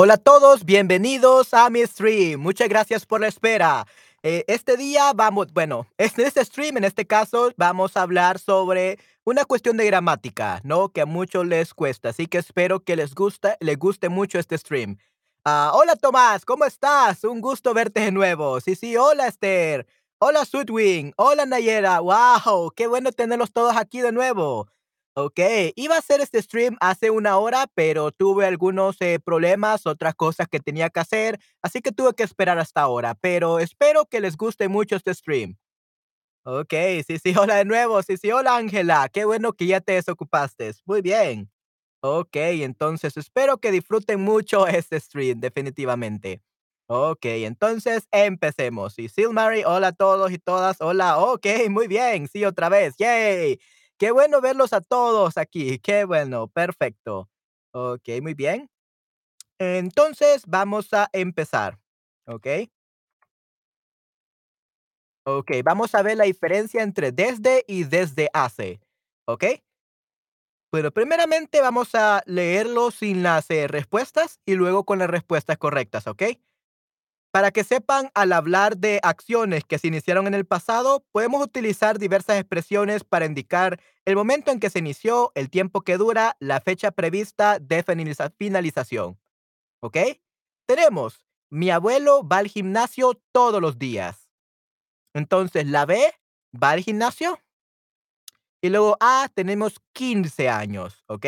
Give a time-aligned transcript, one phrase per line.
[0.00, 2.38] Hola a todos, bienvenidos a mi stream.
[2.40, 3.84] Muchas gracias por la espera.
[4.22, 9.00] Eh, este día vamos, bueno, en este stream, en este caso, vamos a hablar sobre
[9.24, 10.90] una cuestión de gramática, ¿no?
[10.90, 14.56] Que a muchos les cuesta, así que espero que les guste, les guste mucho este
[14.56, 14.98] stream.
[15.44, 17.24] Ah, hola Tomás, ¿cómo estás?
[17.24, 18.60] Un gusto verte de nuevo.
[18.60, 19.84] Sí, sí, hola Esther.
[20.20, 21.12] Hola Sweetwing.
[21.16, 21.98] Hola Nayera.
[21.98, 24.68] Wow, qué bueno tenerlos todos aquí de nuevo.
[25.20, 25.40] Ok,
[25.74, 30.46] iba a hacer este stream hace una hora, pero tuve algunos eh, problemas, otras cosas
[30.46, 34.36] que tenía que hacer, así que tuve que esperar hasta ahora, pero espero que les
[34.36, 35.56] guste mucho este stream.
[36.44, 36.74] Ok,
[37.06, 40.72] sí, sí, hola de nuevo, sí, sí, hola Ángela, qué bueno que ya te desocupaste.
[40.86, 41.50] Muy bien.
[42.00, 46.42] Ok, entonces espero que disfruten mucho este stream, definitivamente.
[46.88, 48.98] Ok, entonces empecemos.
[48.98, 53.58] Y Silmary, hola a todos y todas, hola, ok, muy bien, sí, otra vez, yay.
[53.98, 57.28] Qué bueno verlos a todos aquí, qué bueno, perfecto.
[57.72, 58.70] Ok, muy bien.
[59.58, 61.78] Entonces vamos a empezar,
[62.26, 62.46] ¿ok?
[65.26, 68.80] Ok, vamos a ver la diferencia entre desde y desde hace,
[69.26, 69.44] ¿ok?
[70.72, 76.06] Bueno, primeramente vamos a leerlo sin las eh, respuestas y luego con las respuestas correctas,
[76.06, 76.22] ¿ok?
[77.38, 82.00] Para que sepan, al hablar de acciones que se iniciaron en el pasado, podemos utilizar
[82.00, 86.60] diversas expresiones para indicar el momento en que se inició, el tiempo que dura, la
[86.60, 89.20] fecha prevista de finaliza- finalización.
[89.80, 89.98] ¿Ok?
[90.66, 94.28] Tenemos, mi abuelo va al gimnasio todos los días.
[95.14, 96.12] Entonces, la B
[96.60, 97.38] va al gimnasio
[98.60, 101.04] y luego A tenemos 15 años.
[101.06, 101.26] ¿Ok?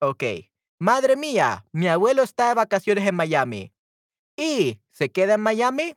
[0.00, 0.22] Ok.
[0.78, 3.72] Madre mía, mi abuelo está de vacaciones en Miami.
[4.38, 5.96] Y se queda en Miami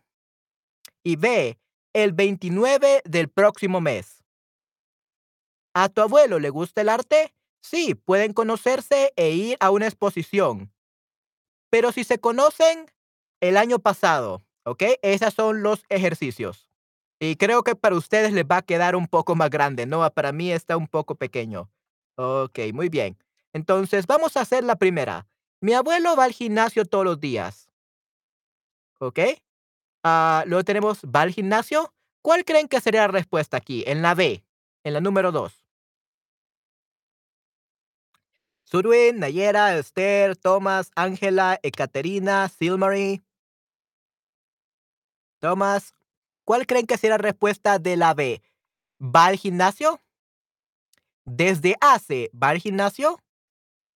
[1.04, 1.60] y ve
[1.94, 4.24] el 29 del próximo mes.
[5.76, 7.36] ¿A tu abuelo le gusta el arte?
[7.62, 10.74] Sí, pueden conocerse e ir a una exposición.
[11.70, 12.88] Pero si se conocen
[13.42, 14.84] el año pasado, ¿ok?
[15.04, 16.72] Esos son los ejercicios.
[17.20, 20.10] Y creo que para ustedes les va a quedar un poco más grande, ¿no?
[20.12, 21.70] Para mí está un poco pequeño.
[22.16, 23.18] Ok, muy bien.
[23.54, 25.28] Entonces, vamos a hacer la primera.
[25.62, 27.70] Mi abuelo va al gimnasio todos los días,
[29.02, 29.20] ¿ok?
[30.04, 31.94] Ah, luego tenemos, ¿va al gimnasio?
[32.22, 33.84] ¿Cuál creen que sería la respuesta aquí?
[33.88, 34.44] En la B,
[34.84, 35.66] en la número 2.
[38.64, 43.22] Surwin, Nayera, Esther, Thomas, Ángela, Ekaterina, Silmarie.
[45.40, 45.94] Thomas,
[46.46, 48.42] ¿cuál creen que sería la respuesta de la B?
[49.02, 50.00] ¿Va al gimnasio?
[51.26, 53.20] ¿Desde hace va al gimnasio?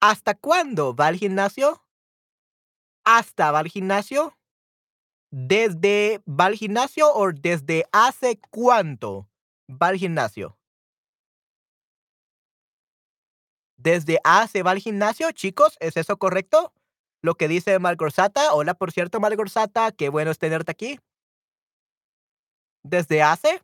[0.02, 1.82] ¿Hasta cuándo va al gimnasio?
[3.06, 4.36] ¿Hasta va al gimnasio?
[5.38, 9.28] ¿Desde va al gimnasio o desde hace cuánto
[9.70, 10.58] va al gimnasio?
[13.76, 15.76] ¿Desde hace va al gimnasio, chicos?
[15.82, 16.72] ¿Es eso correcto?
[17.22, 18.54] Lo que dice Malgorzata.
[18.54, 19.92] Hola, por cierto, Malgorzata.
[19.92, 21.00] Qué bueno es tenerte aquí.
[22.84, 23.60] ¿Desde hace?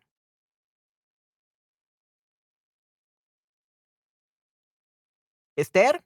[5.55, 6.03] Esther,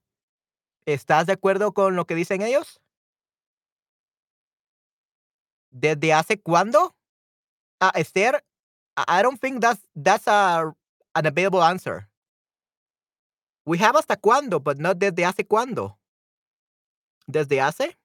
[0.86, 2.82] ¿estás de acuerdo con lo que dicen ellos?
[5.76, 6.96] ¿Desde hace cuándo?
[7.82, 8.46] Ah, Esther,
[8.98, 10.74] I I don't think that's that's a
[11.16, 12.08] an available answer.
[13.66, 15.98] We have hasta cuándo, but not desde hace cuándo.
[17.28, 17.98] ¿Desde hace?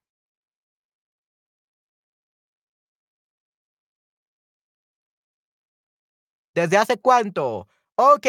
[6.54, 7.68] ¿Desde hace cuánto?
[7.96, 8.26] Ok.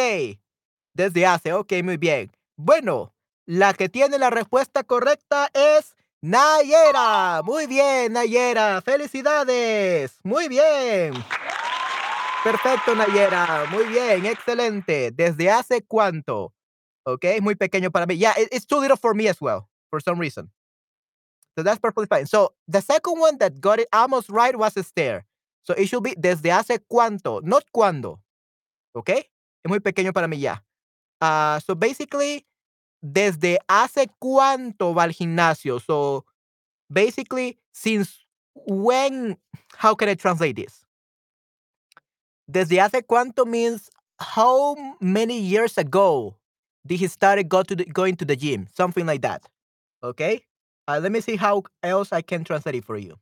[0.93, 2.31] Desde hace, ok, muy bien.
[2.57, 3.13] Bueno,
[3.45, 7.41] la que tiene la respuesta correcta es Nayera.
[7.43, 8.81] Muy bien, Nayera.
[8.81, 10.19] Felicidades.
[10.23, 11.13] Muy bien.
[12.43, 13.65] Perfecto, Nayera.
[13.71, 15.11] Muy bien, excelente.
[15.11, 16.53] ¿Desde hace cuánto?
[17.05, 18.17] Ok, muy pequeño para mí.
[18.17, 20.51] Yeah, it- it's too little for me as well, for some reason.
[21.57, 22.27] So that's perfectly fine.
[22.27, 25.25] So the second one that got it almost right was Esther.
[25.63, 28.21] So it should be desde hace cuánto, not cuándo.
[28.95, 29.09] ¿Ok?
[29.09, 30.63] Es muy pequeño para mí ya.
[31.19, 32.45] Ah, so basically,
[33.01, 35.79] desde hace cuánto va al gimnasio.
[35.79, 36.25] So
[36.91, 39.37] basically, since when,
[39.77, 40.85] how can I translate this?
[42.49, 43.89] Desde hace cuánto means
[44.19, 46.35] how many years ago
[46.85, 48.67] did he started go to the, going to the gym?
[48.73, 49.43] Something like that.
[50.03, 50.41] Okay?
[50.87, 53.15] Uh, let me see how else I can translate it for you.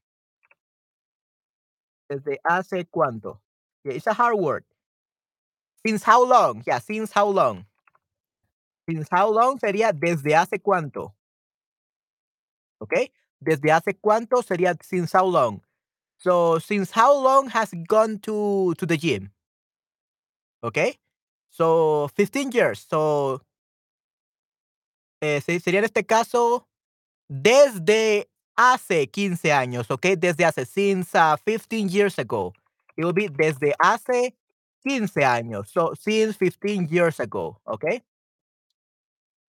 [2.10, 3.38] Desde hace cuánto.
[3.84, 4.64] Yeah, it's a hard word.
[5.86, 6.64] Since how long?
[6.66, 7.66] Yeah, since how long?
[8.90, 11.14] Since how long sería desde hace cuánto.
[12.80, 12.94] ¿Ok?
[13.40, 15.62] Desde hace cuánto sería since how long.
[16.18, 19.32] So, since how long has gone to, to the gym?
[20.62, 20.78] ¿Ok?
[21.52, 22.80] So, 15 years.
[22.90, 23.42] So,
[25.22, 26.68] eh, se- sería en este caso
[27.30, 30.16] desde hace 15 años, okay?
[30.16, 32.54] Desde hace, since uh, 15 years ago.
[32.98, 34.36] It will be desde hace
[34.84, 35.70] 15 años.
[35.72, 38.02] So, since 15 years ago, okay?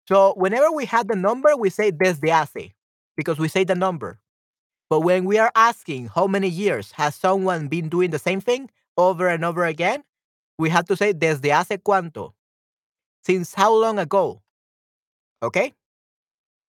[0.09, 2.73] So, whenever we have the number, we say desde hace
[3.15, 4.19] because we say the number.
[4.89, 8.71] But when we are asking how many years has someone been doing the same thing
[8.97, 10.03] over and over again,
[10.57, 12.33] we have to say desde hace cuánto.
[13.23, 14.41] Since how long ago?
[15.43, 15.75] Okay?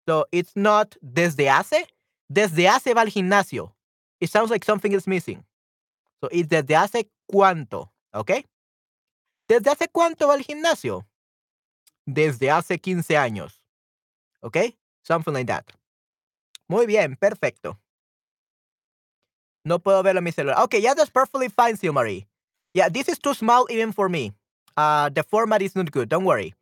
[0.07, 1.87] So it's not desde hace.
[2.31, 3.73] Desde hace va al gimnasio.
[4.21, 5.43] It sounds like something is missing.
[6.23, 7.89] So it's desde hace cuánto.
[8.15, 8.45] Okay?
[9.49, 11.07] ¿Desde hace cuánto va al gimnasio?
[12.12, 13.62] Desde hace 15 años.
[14.43, 14.77] Okay?
[15.03, 15.65] Something like that.
[16.69, 17.79] Muy bien, perfecto.
[19.65, 20.61] No puedo verlo en mi celular.
[20.65, 22.27] Okay, yeah, that's perfectly fine, Silmarie.
[22.75, 24.33] Yeah, this is too small even for me.
[24.77, 26.09] Uh, the format is not good.
[26.09, 26.55] Don't worry.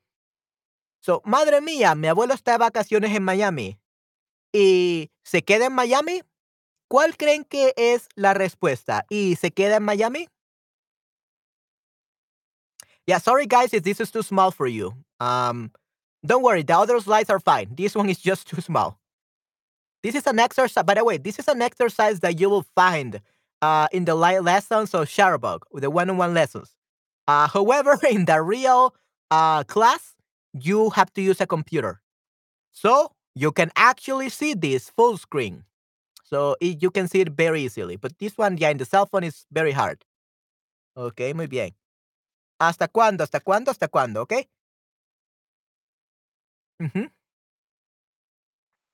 [1.01, 3.79] So, madre mía, mi abuelo está de vacaciones en Miami.
[4.53, 6.23] ¿Y se queda en Miami?
[6.89, 9.05] ¿Cuál creen que es la respuesta?
[9.09, 10.29] ¿Y se queda en Miami?
[13.09, 14.93] Yeah, sorry guys if this is too small for you.
[15.19, 15.73] Um,
[16.27, 17.69] don't worry, the other slides are fine.
[17.75, 19.01] This one is just too small.
[20.03, 23.23] This is an exercise, by the way, this is an exercise that you will find
[23.63, 26.75] uh, in the lessons of Chatterbug, the one-on-one lessons.
[27.27, 28.95] Uh, however, in the real
[29.31, 30.15] uh, class,
[30.53, 32.03] you have to use a computer.
[32.73, 35.65] So you can actually see this full screen.
[36.25, 37.97] So it, you can see it very easily.
[37.97, 40.05] But this one, yeah, in the cell phone is very hard.
[40.95, 41.78] Ok, muy bien.
[42.59, 43.25] ¿Hasta cuándo?
[43.25, 43.71] ¿Hasta cuándo?
[43.71, 44.23] ¿Hasta cuándo?
[44.23, 44.35] Ok.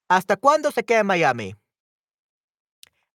[0.08, 1.56] ¿Hasta cuándo se queda en Miami?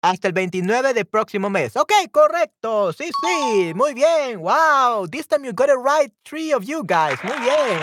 [0.00, 1.76] Hasta el 29 del próximo mes.
[1.76, 2.92] Ok, correcto.
[2.92, 3.72] Sí, sí.
[3.74, 4.40] Muy bien.
[4.40, 5.08] Wow.
[5.08, 6.12] This time you got it right.
[6.24, 7.18] Three of you guys.
[7.24, 7.80] Muy bien.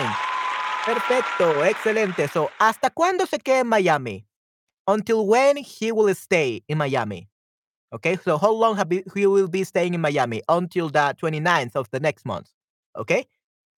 [0.86, 1.64] Perfecto.
[1.66, 2.28] Excelente.
[2.30, 4.26] So, ¿hasta cuándo se queda en Miami?
[4.88, 7.28] Until when he will stay in Miami.
[7.96, 10.42] Okay, so how long have he will be staying in Miami?
[10.50, 12.50] Until the 29th of the next month.
[12.96, 13.26] Okay.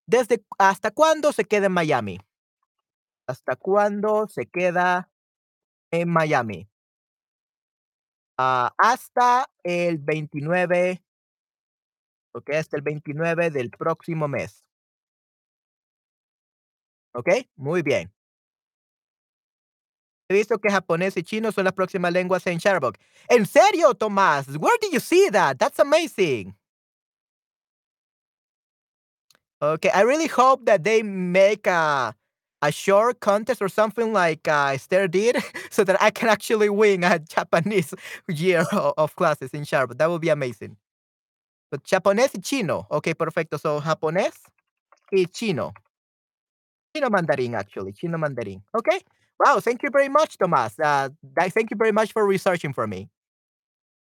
[0.10, 2.20] Desde hasta cuándo se queda en Miami?
[3.28, 5.08] ¿Hasta cuándo se queda
[5.92, 6.68] en Miami.
[8.40, 11.04] Uh, hasta el 29,
[12.34, 14.64] ok, hasta el 29 del próximo mes.
[17.14, 18.14] Ok, muy bien.
[20.30, 22.96] He visto que japonés y chino son las próximas lenguas en Shutterbug.
[23.30, 24.48] ¿En serio, Tomás?
[24.58, 25.58] Where did you see that?
[25.58, 26.54] That's amazing.
[29.62, 32.14] Okay, I really hope that they make a
[32.62, 35.38] a short contest or something like uh, Esther did,
[35.70, 37.94] so that I can actually win a Japanese
[38.28, 39.98] year of, classes in Sharp.
[39.98, 40.76] That would be amazing.
[41.72, 42.88] But japonés y chino.
[42.90, 43.58] Okay, perfecto.
[43.58, 44.34] So japonés
[45.12, 45.74] y chino.
[46.96, 47.94] Chino mandarin, actually.
[47.94, 48.64] Chino mandarin.
[48.76, 49.02] Okay.
[49.40, 49.60] Wow.
[49.60, 50.80] Thank you very much, Tomás.
[50.80, 51.10] Uh,
[51.50, 53.10] thank you very much for researching for me.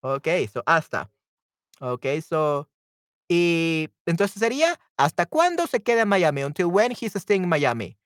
[0.02, 0.46] Okay.
[0.46, 1.08] So hasta.
[1.80, 2.20] Okay.
[2.20, 2.66] So.
[3.28, 6.42] Y entonces sería, ¿hasta cuándo se queda en Miami?
[6.42, 7.96] Until when he's staying in Miami?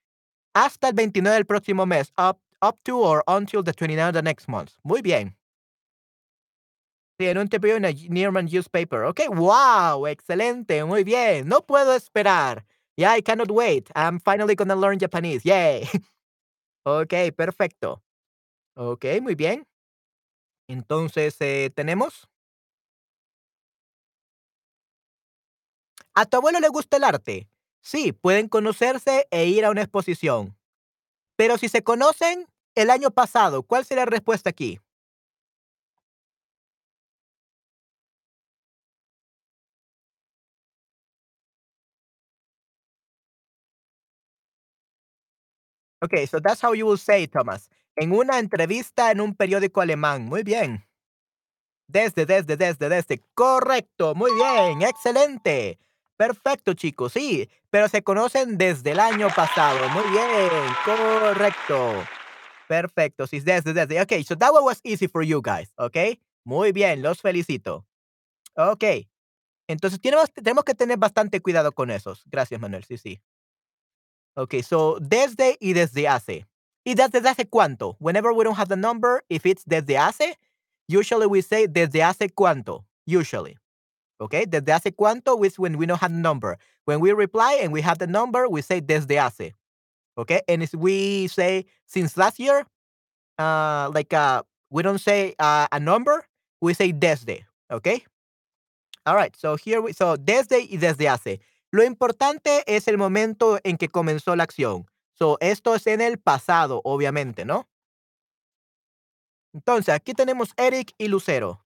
[0.54, 4.22] hasta el 29 del próximo mes, up, up to or until the 29 of the
[4.22, 4.72] next month.
[4.84, 5.37] Muy bien.
[7.18, 9.04] Sí, en un TPO en a Nearman newspaper.
[9.04, 11.49] Ok, wow, excelente, muy bien.
[11.49, 12.64] No puedo esperar.
[12.96, 13.90] Yeah, I cannot wait.
[13.94, 15.44] I'm finally gonna learn Japanese.
[15.44, 15.88] Yay.
[16.84, 18.02] ok, perfecto.
[18.76, 19.66] Ok, muy bien.
[20.68, 22.28] Entonces, eh, ¿tenemos?
[26.14, 27.49] ¿A tu abuelo le gusta el arte?
[27.82, 30.56] Sí, pueden conocerse e ir a una exposición.
[31.37, 32.46] Pero si se conocen
[32.76, 34.80] el año pasado, ¿cuál sería la respuesta aquí?
[46.02, 47.69] Okay, so that's how you will say, Thomas.
[47.97, 50.26] En una entrevista en un periódico alemán.
[50.26, 50.87] Muy bien.
[51.88, 53.23] Desde, desde, desde, desde.
[53.35, 54.14] Correcto.
[54.14, 54.83] Muy bien.
[54.83, 55.78] Excelente.
[56.21, 59.88] Perfecto, chicos, sí, pero se conocen desde el año pasado.
[59.88, 60.50] Muy bien,
[60.85, 61.95] correcto.
[62.69, 64.02] Perfecto, sí, desde, desde.
[64.02, 65.97] Ok, so that one was easy for you guys, ok.
[66.45, 67.87] Muy bien, los felicito.
[68.54, 68.85] Ok,
[69.66, 72.23] entonces tenemos que tener bastante cuidado con esos.
[72.26, 73.23] Gracias, Manuel, sí, sí.
[74.37, 76.46] Ok, so desde y desde hace.
[76.84, 77.96] ¿Y desde hace cuánto?
[77.99, 80.38] Whenever we don't have the number, if it's desde hace,
[80.88, 83.56] usually we say desde hace cuánto, usually.
[84.18, 86.58] Okay, desde hace cuánto is when we don't have the number.
[86.84, 89.54] When we reply and we have the number, we say desde hace.
[90.18, 92.66] Okay, and if we say since last year,
[93.38, 96.26] uh, like uh, we don't say uh, a number,
[96.60, 97.44] we say desde.
[97.70, 98.04] Okay.
[99.06, 99.34] All right.
[99.37, 101.40] So here we so desde y desde hace.
[101.72, 104.86] Lo importante es el momento en que comenzó la acción.
[105.12, 107.68] So esto es en el pasado, obviamente, ¿no?
[109.52, 111.64] Entonces, aquí tenemos Eric y Lucero.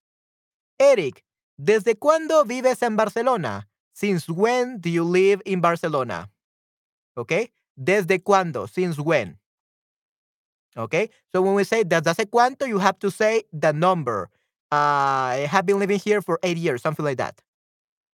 [0.77, 1.23] Eric,
[1.57, 3.69] ¿desde cuándo vives en Barcelona?
[3.93, 6.29] Since when do you live in Barcelona?
[7.15, 7.53] Okay?
[7.75, 8.67] ¿Desde cuándo?
[8.67, 9.39] Since when?
[10.75, 11.09] Okay?
[11.31, 14.29] So when we say desde hace cuánto, you have to say the number.
[14.71, 17.41] Uh, I have been living here for eight years, something like that.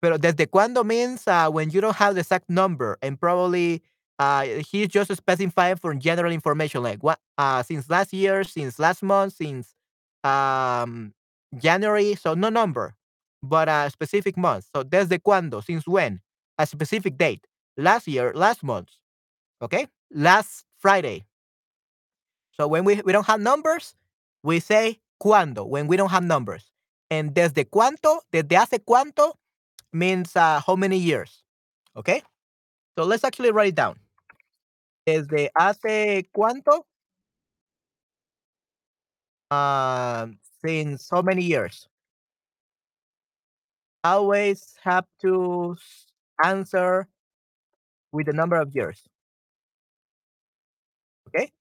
[0.01, 3.83] Pero desde cuándo means uh, when you don't have the exact number and probably
[4.19, 9.03] uh, he's just specifying for general information like what uh, since last year, since last
[9.03, 9.75] month, since
[10.23, 11.13] um,
[11.57, 12.15] January.
[12.15, 12.95] So no number,
[13.43, 14.67] but a specific month.
[14.75, 16.21] So desde cuándo, since when,
[16.57, 17.45] a specific date.
[17.77, 18.89] Last year, last month.
[19.61, 21.25] Okay, last Friday.
[22.51, 23.95] So when we, we don't have numbers,
[24.43, 26.71] we say cuándo when we don't have numbers.
[27.09, 29.33] And desde cuánto, desde hace cuánto
[29.93, 31.43] means uh, how many years.
[31.95, 32.21] Okay?
[32.97, 33.99] So let's actually write it down.
[35.07, 36.83] Desde hace cuánto?
[39.49, 40.27] Uh,
[40.63, 41.87] since so many years.
[44.03, 45.75] Always have to
[46.43, 47.07] answer
[48.11, 49.01] with the number of years.
[51.27, 51.51] Okay?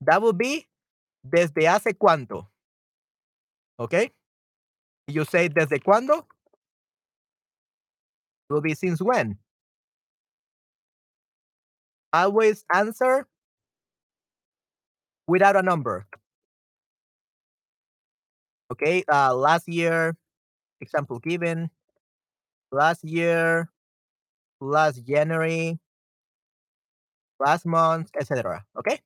[0.00, 0.66] That would be
[1.24, 2.46] desde hace cuánto.
[3.78, 4.10] Okay?
[5.06, 6.26] You say desde cuándo?
[8.48, 9.38] Will be since when?
[12.12, 13.26] Always answer
[15.26, 16.06] without a number.
[18.72, 20.16] Okay, uh, last year,
[20.80, 21.70] example given,
[22.72, 23.70] last year,
[24.60, 25.78] last January,
[27.38, 28.64] last month, etc.
[28.78, 29.00] Okay,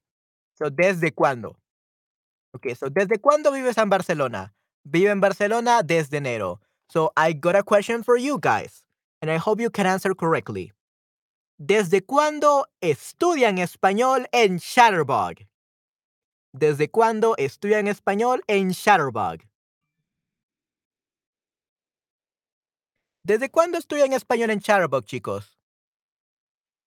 [0.55, 1.57] so desde cuándo?
[2.55, 4.55] Okay, so desde cuándo vives en Barcelona?
[4.85, 6.61] Vive en Barcelona desde enero.
[6.91, 8.83] So I got a question for you guys,
[9.21, 10.73] and I hope you can answer correctly.
[11.59, 15.47] ¿Desde cuándo estudian español en Shutterbug?
[16.53, 19.43] ¿Desde cuándo estudian español en Shutterbug?
[23.23, 25.61] ¿Desde cuándo estudian español en Shutterbug, chicos?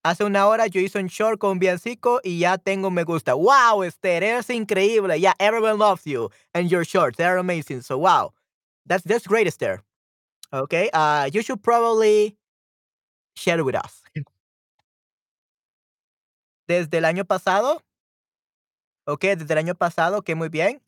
[0.04, 3.34] Hace una hora yo hice un short con Biancico y ya tengo me gusta.
[3.34, 5.18] Wow, Esther, eres increíble.
[5.18, 7.16] Yeah, everyone loves you and your shorts.
[7.16, 7.80] They're amazing.
[7.80, 8.34] So wow.
[8.86, 9.82] That's that's great, Esther.
[10.54, 10.88] Okay.
[10.92, 12.36] Uh you should probably
[13.36, 14.02] share it with us.
[16.68, 17.80] Desde el año pasado.
[19.06, 20.80] Okay, desde el año pasado, okay, muy bien.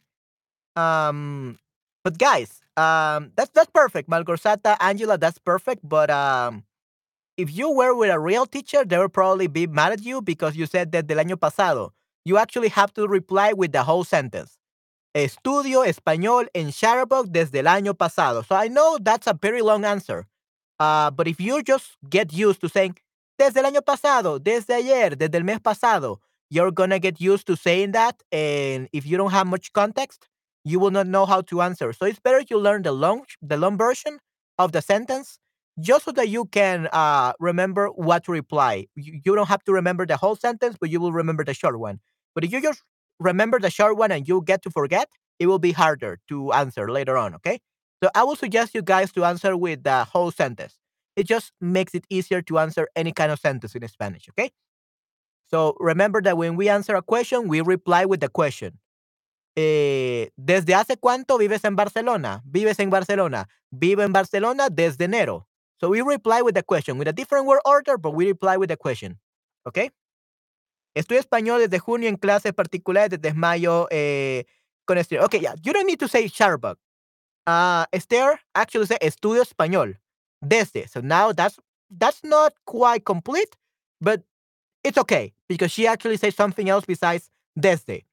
[0.74, 1.58] Um,
[2.02, 4.08] but guys, um, that's that's perfect.
[4.08, 5.86] Malgorzata, Angela, that's perfect.
[5.86, 6.64] But um,
[7.36, 10.56] if you were with a real teacher, they would probably be mad at you because
[10.56, 11.92] you said that del año pasado.
[12.24, 14.58] You actually have to reply with the whole sentence.
[15.16, 18.42] Estudio español en Chatterbug desde el año pasado.
[18.44, 20.26] So I know that's a very long answer.
[20.78, 22.96] Uh, but if you just get used to saying
[23.38, 26.20] desde el año pasado, desde ayer, desde el mes pasado,
[26.50, 28.22] you're gonna get used to saying that.
[28.30, 30.28] And if you don't have much context,
[30.64, 31.94] you will not know how to answer.
[31.94, 34.18] So it's better you learn the long the long version
[34.58, 35.38] of the sentence
[35.80, 38.86] just so that you can uh, remember what to reply.
[38.96, 41.78] You, you don't have to remember the whole sentence, but you will remember the short
[41.78, 42.00] one.
[42.34, 42.82] But if you just
[43.18, 45.08] remember the short one and you get to forget,
[45.38, 47.60] it will be harder to answer later on, okay?
[48.02, 50.78] So I will suggest you guys to answer with the whole sentence.
[51.16, 54.50] It just makes it easier to answer any kind of sentence in Spanish, okay?
[55.46, 58.78] So remember that when we answer a question, we reply with the question.
[59.56, 62.42] Eh, ¿Desde hace cuánto vives en Barcelona?
[62.44, 63.48] Vives en Barcelona.
[63.70, 65.46] Vivo en Barcelona desde enero.
[65.80, 68.68] So we reply with the question, with a different word order, but we reply with
[68.68, 69.18] the question.
[69.66, 69.90] Okay?
[70.96, 74.46] Estudio español desde junio en clases particulares desde mayo eh,
[74.86, 75.20] con Esther.
[75.20, 76.78] Okay, yeah, you don't need to say Chatterbug.
[77.46, 79.98] Uh, Esther actually said estudio español
[80.40, 80.88] desde.
[80.88, 81.60] So now that's
[81.90, 83.56] that's not quite complete,
[84.00, 84.22] but
[84.82, 88.06] it's okay because she actually says something else besides desde.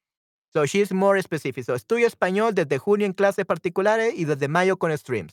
[0.52, 1.64] So she's more specific.
[1.64, 5.32] So estudio español desde junio en clases particulares y desde mayo con streams.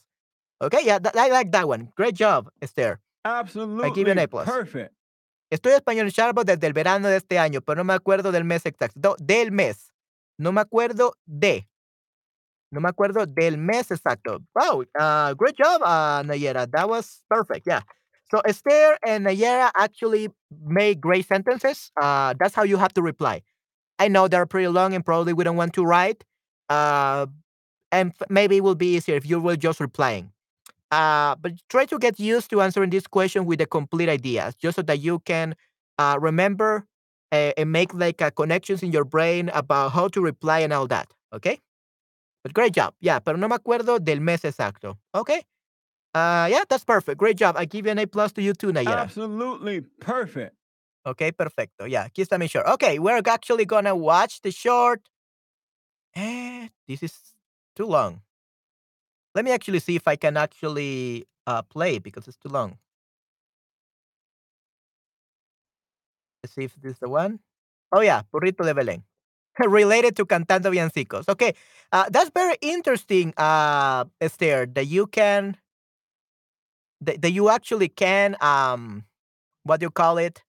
[0.62, 1.92] Okay, yeah, I like that one.
[1.98, 3.02] Great job, Esther.
[3.26, 3.84] Absolutely.
[3.84, 4.48] I give you an A plus.
[4.48, 4.94] Perfect.
[5.52, 8.46] Estoy español en Sharbo desde el verano de este año, pero no me acuerdo del
[8.46, 9.18] mes exacto.
[9.20, 9.94] Del mes.
[10.38, 11.68] No me acuerdo de.
[12.72, 14.40] No me acuerdo del mes exacto.
[14.56, 16.72] Wow, uh, great job, uh, Nayera.
[16.72, 17.68] That was perfect.
[17.68, 17.82] Yeah.
[18.32, 20.30] So Esther and Nayera actually
[20.66, 21.92] made great sentences.
[22.02, 23.42] Uh, that's how you have to reply.
[24.00, 26.24] I know they're pretty long and probably we don't want to write.
[26.70, 27.26] Uh,
[27.92, 30.32] and maybe it will be easier if you were just replying.
[30.92, 34.76] Uh, but try to get used to answering this question with the complete ideas, just
[34.76, 35.56] so that you can
[35.98, 36.86] uh, remember
[37.32, 40.88] uh, and make like uh, connections in your brain about how to reply and all
[40.88, 41.08] that.
[41.34, 41.60] Okay.
[42.44, 42.94] But great job.
[43.00, 44.98] Yeah, pero no me acuerdo del mes exacto.
[45.16, 45.44] Okay.
[46.14, 47.18] Uh, yeah, that's perfect.
[47.18, 47.56] Great job.
[47.58, 49.04] I give you an A plus to you too, Nayera.
[49.04, 50.56] Absolutely perfect.
[51.06, 51.86] Okay, perfecto.
[51.86, 52.68] Yeah, aquí está mi short.
[52.68, 55.02] Okay, we're actually gonna watch the short.
[56.16, 57.14] Eh, this is
[57.76, 58.22] too long.
[59.36, 62.78] Let me actually see if I can actually uh, play because it's too long.
[66.44, 67.40] Let's see if this is the one.
[67.92, 69.04] Oh yeah, Burrito de Belén.
[69.60, 71.28] Related to Cantando Villancicos.
[71.30, 71.54] Okay,
[71.92, 75.58] uh, that's very interesting, uh, Esther, that you can,
[77.02, 79.06] that, that you actually can, um,
[79.64, 80.44] what do you call it?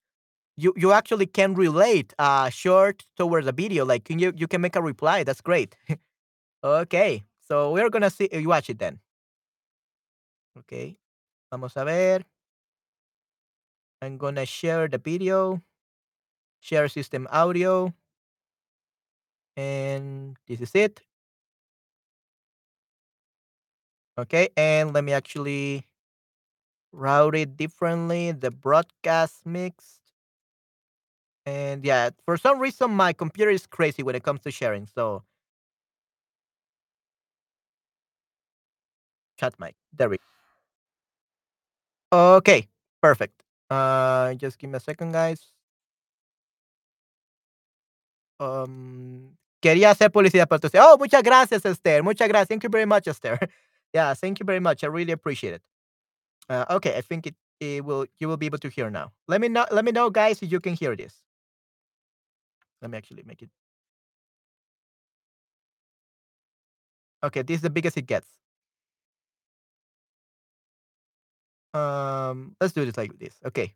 [0.57, 3.85] You you actually can relate uh short towards a video.
[3.87, 5.25] Like can you you can make a reply.
[5.25, 5.77] That's great.
[6.65, 8.99] okay, so we're gonna see you watch it then.
[10.59, 10.97] Okay,
[11.51, 12.25] vamos a ver.
[14.01, 15.61] I'm gonna share the video.
[16.61, 17.93] Share system audio.
[19.55, 21.03] And this is it.
[24.17, 25.85] Okay, and let me actually
[26.91, 28.33] route it differently.
[28.33, 30.01] The broadcast mixed.
[31.45, 34.87] And yeah, for some reason my computer is crazy when it comes to sharing.
[34.87, 35.25] So
[39.43, 39.75] chat mic.
[39.93, 40.19] There we
[42.13, 42.37] go.
[42.37, 42.69] Okay,
[43.01, 43.43] perfect.
[43.71, 45.41] Uh just give me a second, guys.
[48.41, 50.81] Um quería hacer publicidad para usted.
[50.81, 52.03] Oh, muchas gracias, Esther.
[52.03, 52.49] Muchas gracias.
[52.49, 53.39] Thank you very much, Esther.
[53.95, 54.85] yeah, thank you very much.
[54.85, 55.63] I really appreciate it.
[56.49, 59.13] Uh, okay, I think it, it will you will be able to hear now.
[59.29, 61.15] Let me know let me know guys if you can hear this.
[62.83, 63.51] Let me actually make it.
[67.25, 68.27] Okay, this is the biggest it gets.
[71.75, 73.35] Um, let's do this like this.
[73.47, 73.75] Okay.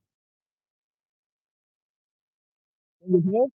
[3.03, 3.56] Can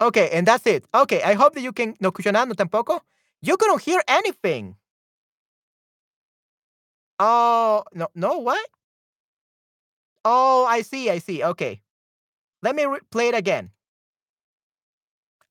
[0.00, 0.84] Okay, and that's it.
[0.94, 3.00] Okay, I hope that you can no escucho tampoco.
[3.42, 4.76] You couldn't hear anything.
[7.20, 8.68] Oh, no no what?
[10.24, 11.42] Oh, I see, I see.
[11.42, 11.80] Okay.
[12.62, 13.72] Let me play it again.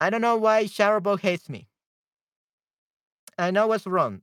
[0.00, 1.68] I don't know why Chatterbug hates me.
[3.38, 4.22] I know what's wrong.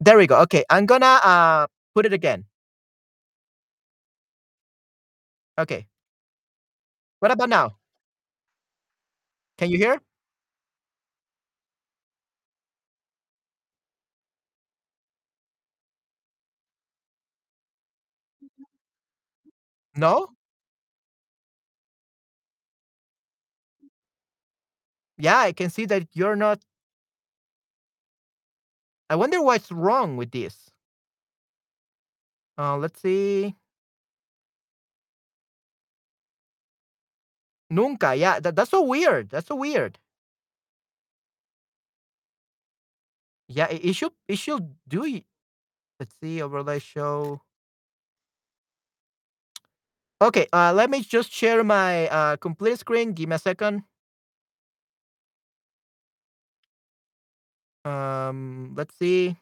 [0.00, 0.40] There we go.
[0.42, 2.46] Okay, I'm gonna uh put it again.
[5.58, 5.88] Okay.
[7.20, 7.77] What about now?
[9.58, 10.00] Can you hear?
[19.94, 20.34] No?
[25.18, 26.60] Yeah, I can see that you're not.
[29.10, 30.70] I wonder what's wrong with this.
[32.58, 33.54] Uh, let's see.
[37.70, 38.14] Nunca.
[38.14, 39.30] Yeah, that, that's so weird.
[39.30, 39.98] That's so weird.
[43.48, 45.22] Yeah, it, it should it should do.
[46.00, 47.42] Let's see overlay show.
[50.20, 53.12] Okay, uh, let me just share my uh, complete screen.
[53.12, 53.84] Give me a second.
[57.84, 59.36] Um, let's see.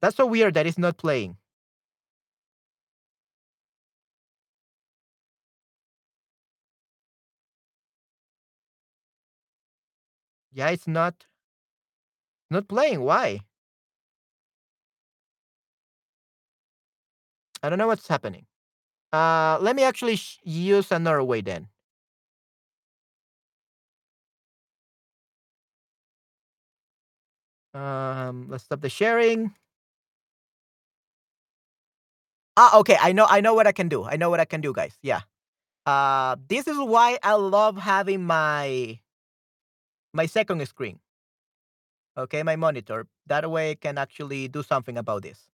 [0.00, 1.36] That's so weird that it's not playing.
[10.56, 11.26] Yeah, it's not
[12.50, 13.00] not playing.
[13.02, 13.40] Why?
[17.62, 18.46] I don't know what's happening.
[19.12, 21.68] Uh, let me actually use another way then.
[27.74, 29.54] Um, let's stop the sharing.
[32.56, 32.96] Ah, okay.
[33.00, 33.26] I know.
[33.28, 34.04] I know what I can do.
[34.04, 34.96] I know what I can do, guys.
[35.02, 35.20] Yeah.
[35.86, 39.00] Uh, this is why I love having my
[40.16, 40.98] my second screen.
[42.16, 43.06] Okay, my monitor.
[43.26, 45.48] That way, I can actually do something about this.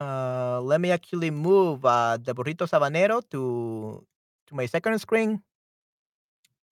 [0.00, 4.04] Uh, let me actually move uh, the burrito sabanero to
[4.48, 5.40] to my second screen,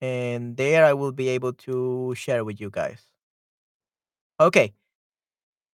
[0.03, 3.07] and there I will be able to share with you guys.
[4.41, 4.75] Okay.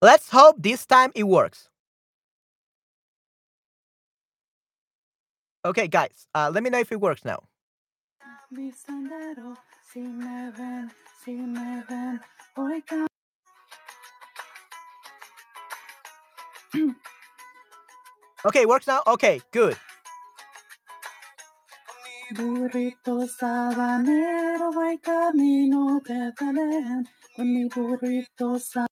[0.01, 1.71] Let's hope this time it works.
[5.65, 7.49] Okay, guys, uh, let me know if it works now.
[18.47, 19.03] Okay, works now?
[19.07, 19.77] Okay, good.
[22.33, 24.71] Burrito sabanero,
[25.03, 28.87] camino de Belén, con mi burrito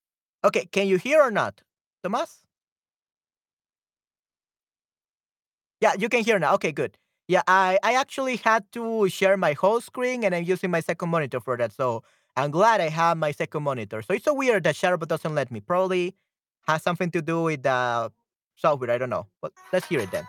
[0.44, 1.62] Okay, can you hear or not?
[2.02, 2.42] Tomas?
[5.80, 6.54] Yeah, you can hear now.
[6.54, 6.98] Okay, good.
[7.28, 11.10] Yeah, I, I actually had to share my whole screen and I'm using my second
[11.10, 11.72] monitor for that.
[11.72, 12.04] So
[12.36, 14.02] I'm glad I have my second monitor.
[14.02, 15.60] So it's so weird that Sharable doesn't let me.
[15.60, 16.14] Probably
[16.68, 18.12] has something to do with the
[18.54, 18.90] software.
[18.92, 19.26] I don't know.
[19.42, 20.26] But let's hear it then.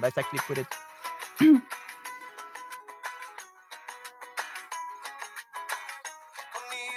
[0.00, 0.66] Let's actually put it.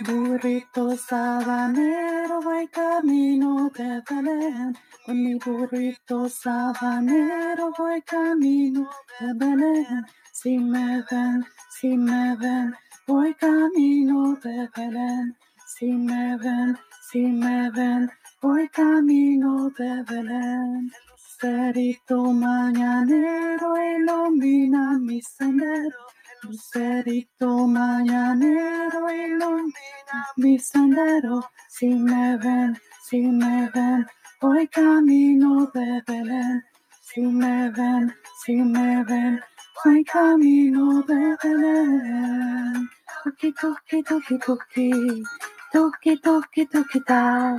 [0.04, 8.90] Burrito sabanero, camino de Belén, con mi burrito sabanero, voy camino
[9.20, 10.06] de Belén.
[10.32, 12.74] Si me ven, si me ven,
[13.06, 15.38] voy camino de Belén.
[15.68, 16.78] Si me ven,
[17.12, 18.10] si me ven,
[18.42, 20.92] voy camino de Belén.
[21.12, 26.00] Lucerito mañanero ilumina mi sendero.
[26.42, 31.42] Lucerito mañanero ilumina mi sendero.
[31.70, 34.06] Si me ven, si me ven,
[34.42, 36.64] voy camino de Belén.
[37.02, 39.42] Si me ven, si me ven,
[39.84, 42.90] voy camino de Belén.
[43.24, 45.24] Toki, toki, toki, toki,
[45.72, 47.58] toki, toki, toki, ta.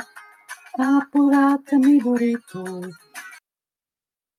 [0.79, 2.93] Apurate mi burrito.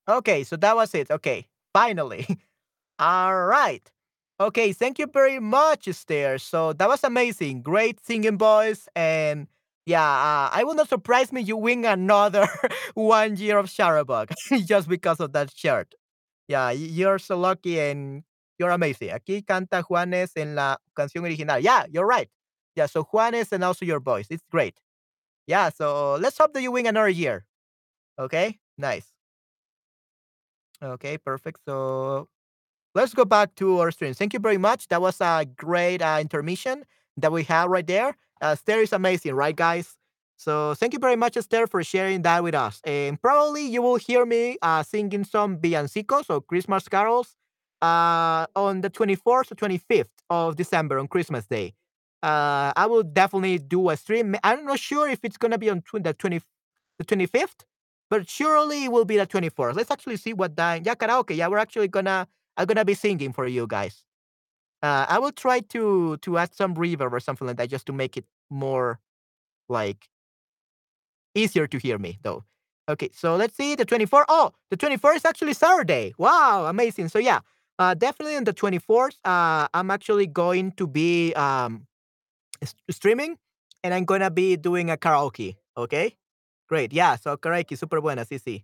[0.08, 1.12] Okay, so that was it.
[1.12, 2.26] Okay, finally.
[3.00, 3.92] All right.
[4.40, 6.38] Okay, thank you very much, Esther.
[6.38, 7.62] So that was amazing.
[7.64, 8.88] Great singing voice.
[8.96, 9.48] And
[9.88, 12.48] yeah, uh, I will not surprise me you win another
[12.96, 14.34] one year of Chatterbug
[14.68, 15.96] just because of that shirt.
[16.48, 18.24] Yeah, you're so lucky and
[18.60, 19.10] you're amazing.
[19.12, 21.60] Aquí canta Juanes en la canción original.
[21.60, 22.30] Yeah, you're right.
[22.76, 24.28] Yeah, so Juanes and also your voice.
[24.30, 24.80] It's great.
[25.48, 27.46] Yeah, so let's hope that you win another year.
[28.20, 29.14] Okay, nice.
[30.82, 31.60] Okay, perfect.
[31.66, 32.28] So
[32.96, 34.14] let's go back to our stream.
[34.14, 34.88] Thank you very much.
[34.90, 36.86] That was a great uh, intermission
[37.18, 38.18] that we have right there.
[38.42, 39.96] Uh, Esther is amazing, right, guys?
[40.38, 42.80] So thank you very much, Esther, for sharing that with us.
[42.84, 47.36] And probably you will hear me uh, singing some villancicos or Christmas carols
[47.82, 51.74] uh, on the 24th or 25th of December on Christmas Day.
[52.22, 54.36] Uh, I will definitely do a stream.
[54.44, 56.40] I'm not sure if it's gonna be on tw- the 20,
[57.00, 57.66] the 25th,
[58.10, 59.76] but surely it will be the 24th.
[59.76, 60.86] Let's actually see what that.
[60.86, 61.36] Yeah, karaoke.
[61.36, 64.04] Yeah, we're actually gonna I'm gonna be singing for you guys.
[64.88, 67.94] Uh, I will try to to add some reverb or something like that just to
[67.94, 69.00] make it more
[69.70, 70.08] like
[71.36, 72.44] easier to hear me though.
[72.90, 74.26] Okay, so let's see the 24th.
[74.30, 76.14] Oh, the 24th is actually Saturday.
[76.18, 77.10] Wow, amazing.
[77.10, 77.40] So yeah,
[77.80, 81.88] uh, definitely on the 24th, uh, I'm actually going to be um
[82.90, 83.38] streaming
[83.84, 85.56] and I'm gonna be doing a karaoke.
[85.78, 86.16] Okay,
[86.70, 86.94] great.
[86.94, 88.26] Yeah, so karaoke super buena.
[88.26, 88.64] Sí, sí.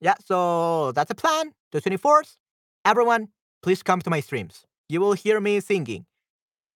[0.00, 1.52] Yeah, so that's a plan.
[1.72, 2.36] The 24th.
[2.84, 3.28] Everyone,
[3.64, 4.66] please come to my streams.
[4.90, 6.04] You will hear me singing.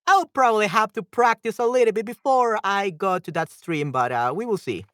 [0.06, 4.10] I'll probably have to practice a little bit before I go to that stream, but
[4.10, 4.86] uh, we will see.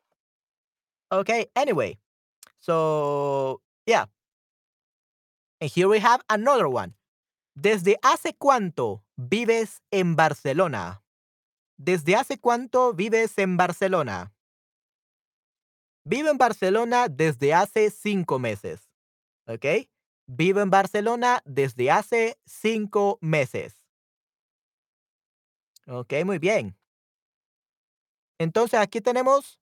[1.12, 1.96] Okay, anyway.
[2.59, 4.07] So, yeah.
[5.61, 6.94] And here we have another one.
[7.57, 11.00] ¿Desde hace cuánto vives en Barcelona?
[11.80, 14.33] ¿Desde hace cuánto vives en Barcelona?
[16.04, 18.80] Vivo en Barcelona desde hace cinco meses.
[19.46, 19.87] ¿Ok?
[20.26, 23.74] Vivo en Barcelona desde hace cinco meses.
[25.87, 26.76] Ok, muy bien.
[28.38, 29.60] Entonces aquí tenemos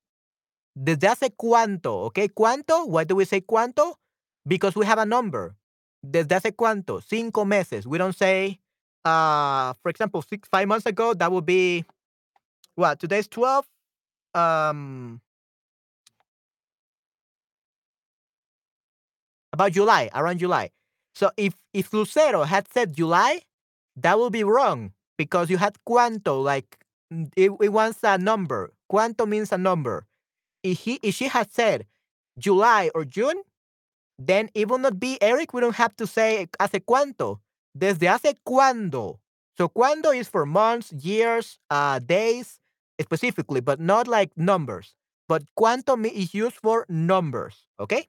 [0.75, 2.21] desde hace cuánto, ¿ok?
[2.33, 2.85] ¿Cuánto?
[2.85, 3.99] Why do we say cuánto?
[4.45, 5.57] Because we have a number.
[6.03, 7.01] Desde hace cuánto?
[7.01, 7.87] Cinco meses.
[7.87, 8.61] We don't say,
[9.05, 11.85] uh, for example, six, five months ago, that would be,
[12.75, 13.67] what, today's 12?
[14.35, 15.21] Um,
[19.53, 20.71] about July, around July.
[21.15, 23.43] So if, if Lucero had said July,
[23.97, 26.79] that would be wrong because you had cuánto, like
[27.13, 28.73] mm, it, it wants a number.
[28.91, 30.07] Cuánto means a number.
[30.63, 31.87] If he if she had said
[32.39, 33.43] July or June,
[34.19, 35.53] then it will not be Eric.
[35.53, 37.41] We don't have to say hace cuánto.
[37.77, 39.19] Desde hace cuándo.
[39.59, 42.59] So cuándo is for months, years, uh, days
[43.01, 44.95] specifically, but not like numbers.
[45.29, 47.67] But cuánto is used for numbers.
[47.81, 48.07] Okay.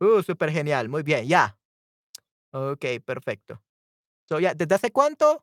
[0.00, 0.88] Uh, super genial.
[0.88, 1.26] Muy bien.
[1.26, 1.56] Ya.
[2.52, 3.60] Okay, perfecto.
[4.28, 5.42] So yeah, desde hace cuánto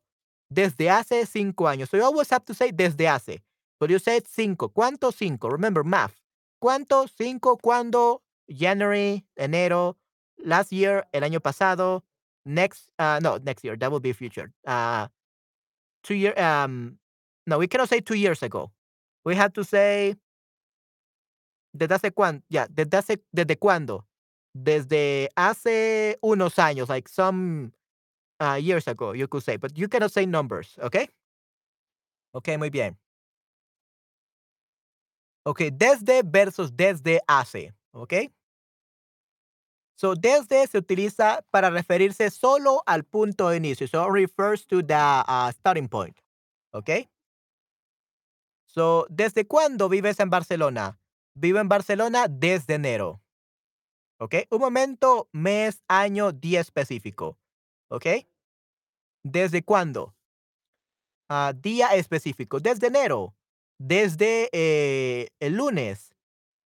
[0.50, 1.90] Desde hace cinco años.
[1.90, 3.42] So you always have to say desde hace.
[3.80, 4.70] But you said cinco.
[4.70, 5.50] ¿Cuánto cinco?
[5.50, 6.14] Remember math.
[6.60, 7.08] ¿Cuánto?
[7.08, 7.58] Cinco.
[7.58, 8.22] ¿Cuándo?
[8.48, 9.98] January, enero,
[10.38, 12.04] last year, el año pasado,
[12.46, 14.52] next, uh, no, next year, that will be future.
[14.66, 15.08] Uh,
[16.04, 16.98] two year, um,
[17.48, 18.72] no, we cannot say two years ago.
[19.24, 20.16] We have to say,
[21.76, 22.12] desde hace
[22.50, 24.06] yeah, desde hace, desde cuándo?
[24.56, 27.74] Desde hace unos años, like some
[28.40, 31.10] uh, years ago, you could say, but you cannot say numbers, okay?
[32.34, 32.98] Okay, muy bien.
[35.46, 38.32] Okay, desde versus desde hace, okay?
[39.98, 43.88] So, desde se utiliza para referirse solo al punto de inicio.
[43.88, 46.18] So, it refers to the uh, starting point.
[46.74, 47.08] ¿Ok?
[48.66, 51.00] So, ¿desde cuándo vives en Barcelona?
[51.34, 53.22] Vivo en Barcelona desde enero.
[54.20, 54.36] ¿Ok?
[54.50, 57.38] Un momento, mes, año, día específico.
[57.90, 58.06] ¿Ok?
[59.24, 60.16] ¿Desde cuándo?
[61.30, 62.60] Ah, día específico.
[62.60, 63.36] Desde enero.
[63.78, 66.16] Desde eh, el lunes.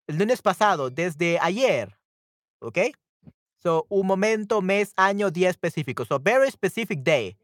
[0.07, 0.89] El lunes pasado.
[0.89, 1.97] Desde ayer.
[2.61, 2.77] ¿Ok?
[3.61, 6.05] So, un momento, mes, año, día específico.
[6.05, 7.37] So, very specific day.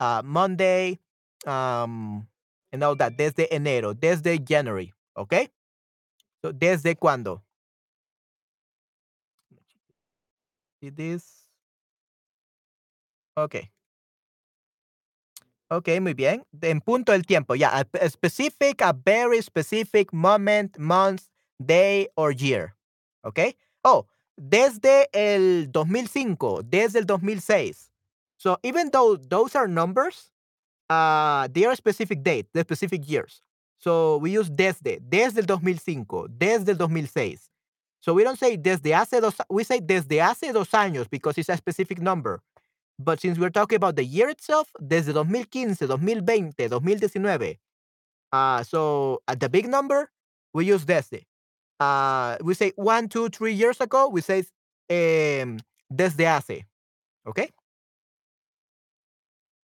[0.00, 1.00] Uh, Monday,
[1.46, 2.26] um,
[2.72, 3.12] and all that.
[3.14, 4.94] Desde enero, desde January.
[5.14, 5.34] ¿Ok?
[6.42, 7.42] So, ¿desde cuándo?
[10.80, 11.48] See this?
[13.36, 13.70] Ok.
[15.70, 16.44] Ok, muy bien.
[16.62, 17.54] En punto del tiempo.
[17.54, 21.24] Yeah, a, a specific, a very specific moment, month,
[21.58, 22.74] day, or year.
[23.22, 23.54] ¿Ok?
[23.84, 27.90] Oh, desde el 2005, desde el 2006.
[28.38, 30.30] So even though those are numbers,
[30.88, 33.42] uh, they are specific dates, the specific years.
[33.78, 37.50] So we use desde, desde el 2005, desde el 2006.
[38.00, 41.48] So we don't say desde hace dos, we say desde hace dos años because it's
[41.48, 42.40] a specific number.
[42.98, 47.58] But since we're talking about the year itself, desde 2015, 2020, 2019.
[48.32, 50.10] Uh, so at the big number,
[50.52, 51.24] we use desde.
[51.80, 54.44] Uh, we say one, two, three years ago, we say
[54.90, 55.58] um,
[55.90, 56.66] desde hace.
[57.24, 57.40] ¿Ok?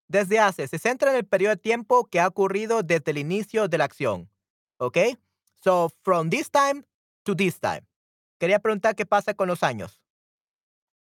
[0.08, 0.68] Desde hace.
[0.68, 3.84] Se centra en el periodo de tiempo que ha ocurrido desde el inicio de la
[3.84, 4.28] acción.
[4.78, 4.98] ¿Ok?
[5.62, 6.84] So, from this time
[7.24, 7.82] to this time.
[8.38, 10.00] Quería preguntar qué pasa con los años.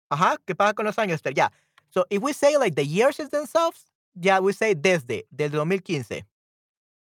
[0.09, 1.33] Ajá, ¿qué pasa con los años, Esther?
[1.33, 1.51] Ya.
[1.89, 3.85] So, if we say like the years themselves,
[4.15, 6.25] yeah, we say desde, desde 2015.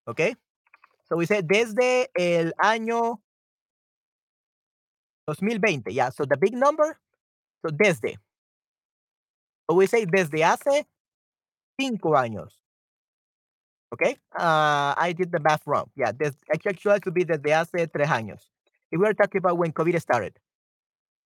[0.06, 0.20] ¿Ok?
[1.08, 3.20] So, we say desde el año
[5.26, 5.92] 2020.
[5.92, 6.98] Yeah, so the big number,
[7.62, 8.16] so desde.
[9.68, 10.86] So, we say desde hace
[11.78, 12.60] cinco años.
[13.92, 15.90] Okay, uh, I did the math wrong.
[15.94, 18.50] Yeah, this actually could be desde hace tres años.
[18.90, 20.38] If we are talking about when COVID started.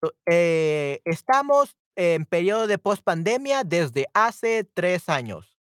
[0.03, 5.57] So, eh, estamos en periodo de post-pandemia desde hace tres años.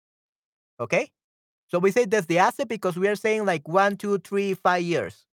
[0.80, 1.12] Okay?
[1.68, 5.28] So we say desde hace because we are saying like one, two, three, five years.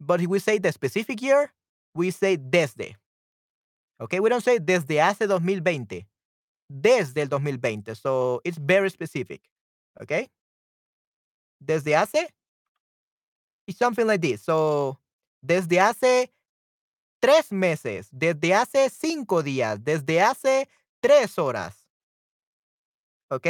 [0.00, 1.52] But if we say the specific year,
[1.94, 2.96] we say desde.
[4.00, 4.20] Okay?
[4.20, 6.06] We don't say desde hace 2020.
[6.68, 7.94] Desde el 2020.
[7.94, 9.42] So it's very specific.
[10.00, 10.28] Okay?
[11.64, 12.28] Desde hace.
[13.68, 14.42] It's something like this.
[14.42, 14.98] So
[15.46, 16.32] desde hace
[17.20, 20.68] tres meses, desde hace cinco días, desde hace
[21.00, 21.86] tres horas.
[23.30, 23.46] ¿Ok?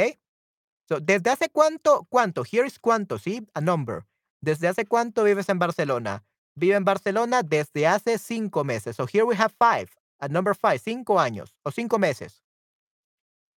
[0.87, 2.05] So, ¿desde hace cuánto?
[2.09, 2.43] ¿Cuánto?
[2.49, 3.45] Here is cuánto, ¿sí?
[3.53, 4.05] A number.
[4.41, 6.23] ¿Desde hace cuánto vives en Barcelona?
[6.55, 8.95] Vive en Barcelona desde hace cinco meses.
[8.95, 9.89] So, here we have five.
[10.19, 12.41] A number five, cinco años o cinco meses.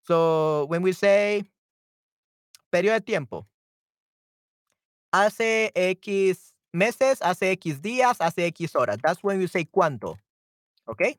[0.02, 1.46] So, when we say
[2.70, 3.48] periodo de tiempo,
[5.12, 8.98] hace X meses, hace X días, hace X horas.
[9.02, 10.18] That's when you say cuánto.
[10.86, 11.18] ¿Ok?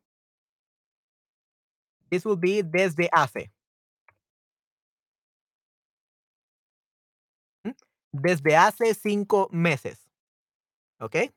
[2.11, 3.51] This will be desde hace.
[8.13, 9.99] Desde hace cinco meses.
[11.01, 11.31] ¿Ok?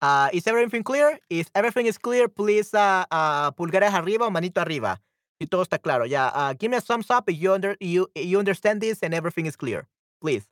[0.00, 1.20] Uh, is everything clear?
[1.28, 5.00] If everything is clear, please uh, pulgares arriba o manito arriba.
[5.40, 6.04] Si todo está claro.
[6.06, 9.46] Yeah, give me a thumbs up if you, under, you, you understand this and everything
[9.46, 9.88] is clear.
[10.20, 10.51] Please.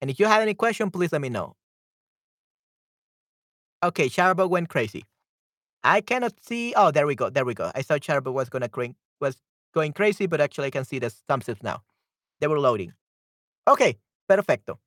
[0.00, 1.56] And if you have any question, please let me know.
[3.82, 5.04] Okay, Charbot went crazy.
[5.82, 6.74] I cannot see.
[6.76, 7.30] Oh, there we go.
[7.30, 7.70] There we go.
[7.74, 9.36] I thought Charbot was gonna cra- was
[9.74, 11.82] going crazy, but actually I can see the thumbs now.
[12.40, 12.92] They were loading.
[13.68, 14.78] Okay, perfecto.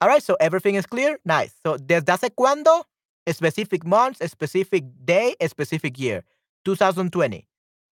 [0.00, 1.18] All right, so everything is clear.
[1.24, 1.54] Nice.
[1.64, 2.84] So desde hace cuándo?
[3.26, 6.22] A specific month, a specific day, a specific year.
[6.64, 7.46] 2020.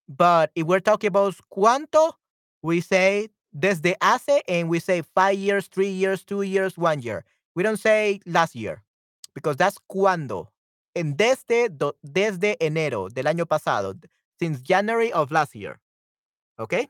[0.08, 2.12] But if we're talking about cuánto,
[2.62, 7.24] we say desde hace, and we say five years, three years, two years, one year.
[7.54, 8.82] We don't say last year
[9.34, 10.50] because that's cuando.
[10.96, 11.70] And desde,
[12.02, 13.94] desde enero del año pasado,
[14.38, 15.80] since January of last year.
[16.58, 16.88] Okay?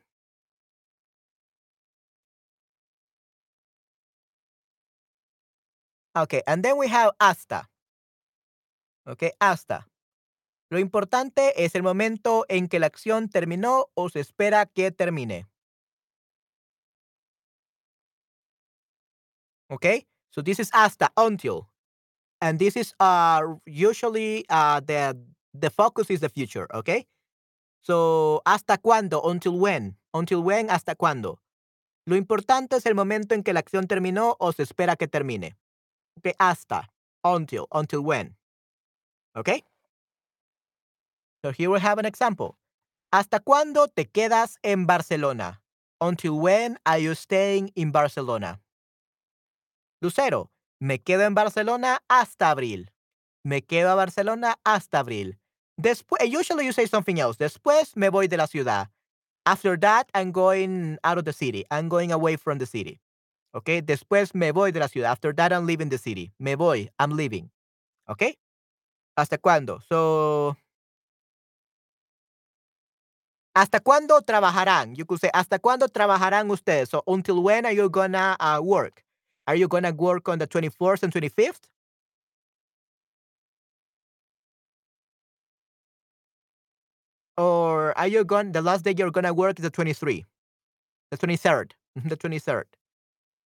[6.16, 7.68] Okay, and then we have hasta.
[9.06, 9.86] Okay, hasta.
[10.70, 15.46] Lo importante es el momento en que la acción terminó o se espera que termine.
[19.70, 21.68] Okay, so this is hasta, until.
[22.40, 25.16] And this is uh usually uh the
[25.54, 27.06] the focus is the future, okay?
[27.84, 29.20] So, ¿hasta cuándo?
[29.24, 29.96] Until when?
[30.12, 31.38] Until when, ¿hasta cuándo?
[32.06, 35.56] Lo importante es el momento en que la acción terminó o se espera que termine.
[36.18, 36.88] Okay, hasta,
[37.22, 38.36] until, until when.
[39.36, 39.62] Okay?
[41.44, 42.56] So here we have an example.
[43.12, 45.60] ¿Hasta cuándo te quedas en Barcelona?
[46.00, 48.60] Until when are you staying in Barcelona?
[50.04, 52.92] Lucero, me quedo en Barcelona hasta abril.
[53.42, 55.38] Me quedo a Barcelona hasta abril.
[55.78, 57.38] Después, usually you say something else.
[57.38, 58.90] Después me voy de la ciudad.
[59.46, 61.64] After that, I'm going out of the city.
[61.70, 63.00] I'm going away from the city.
[63.54, 63.80] Okay?
[63.80, 65.10] Después me voy de la ciudad.
[65.10, 66.34] After that, I'm leaving the city.
[66.38, 66.90] Me voy.
[66.98, 67.50] I'm leaving.
[68.06, 68.36] Okay?
[69.16, 69.80] ¿Hasta cuándo?
[69.88, 70.54] So,
[73.56, 74.96] ¿Hasta cuándo trabajarán?
[74.96, 76.90] You could say, ¿hasta cuándo trabajarán ustedes?
[76.90, 79.02] So, until when are you gonna uh, work?
[79.46, 81.60] Are you gonna work on the 24th and 25th?
[87.36, 90.24] Or are you going, to, the last day you're gonna work is the 23,
[91.10, 91.72] the 23rd,
[92.04, 92.64] the 23rd.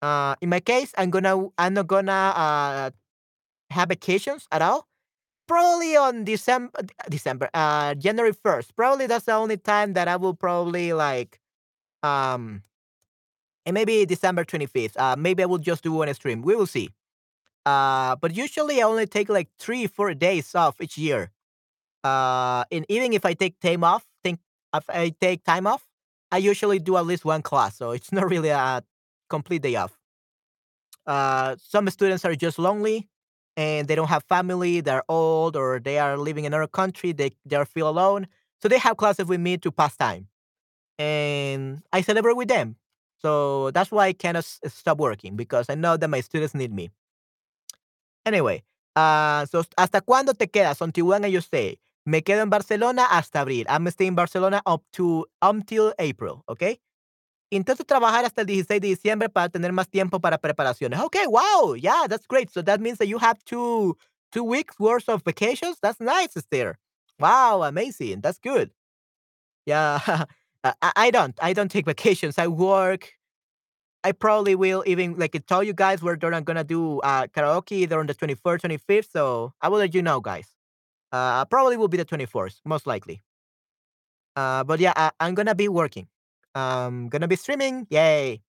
[0.02, 2.90] Uh, in my case, I'm gonna, I'm not gonna uh,
[3.70, 4.86] have vacations at all.
[5.48, 6.70] Probably on December,
[7.08, 8.68] December, uh, January 1st.
[8.76, 11.40] Probably that's the only time that I will probably like,
[12.02, 12.62] um,
[13.68, 14.96] and maybe December 25th.
[14.96, 16.40] Uh, maybe I will just do one stream.
[16.40, 16.88] We will see.
[17.66, 21.30] Uh, but usually I only take like three, four days off each year.
[22.02, 24.40] Uh, and even if I take time off, think
[24.74, 25.84] if I take time off,
[26.32, 27.76] I usually do at least one class.
[27.76, 28.82] So it's not really a
[29.28, 29.98] complete day off.
[31.06, 33.06] Uh, some students are just lonely
[33.58, 37.32] and they don't have family, they're old, or they are living in another country, they,
[37.44, 38.28] they feel alone.
[38.62, 40.28] So they have classes with me to pass time.
[40.98, 42.76] And I celebrate with them.
[43.20, 46.90] So that's why I cannot stop working because I know that my students need me.
[48.24, 48.62] Anyway,
[48.96, 50.80] uh, so ¿hasta cuándo te quedas?
[50.80, 51.78] Until when you stay?
[52.04, 53.66] Me quedo en Barcelona hasta abril.
[53.68, 56.80] I'm staying in Barcelona up to until April, okay?
[57.50, 61.00] Intento trabajar hasta el 16 de diciembre para tener más tiempo para preparaciones.
[61.00, 62.50] Okay, wow, yeah, that's great.
[62.50, 63.96] So that means that you have two
[64.32, 65.78] two weeks worth of vacations.
[65.80, 66.78] That's nice, Esther.
[67.18, 68.20] Wow, amazing.
[68.20, 68.70] That's good.
[69.66, 69.98] Yeah,
[70.64, 71.36] I, I don't.
[71.42, 72.38] I don't take vacations.
[72.38, 73.12] I work.
[74.04, 78.06] I probably will even like tell you guys we're not gonna do uh, karaoke on
[78.06, 80.46] the 24th 25th So I will let you know, guys.
[81.12, 83.22] Uh, probably will be the 24th, most likely.
[84.36, 86.08] Uh, but yeah, I, I'm gonna be working.
[86.54, 87.86] I'm gonna be streaming.
[87.90, 88.40] Yay.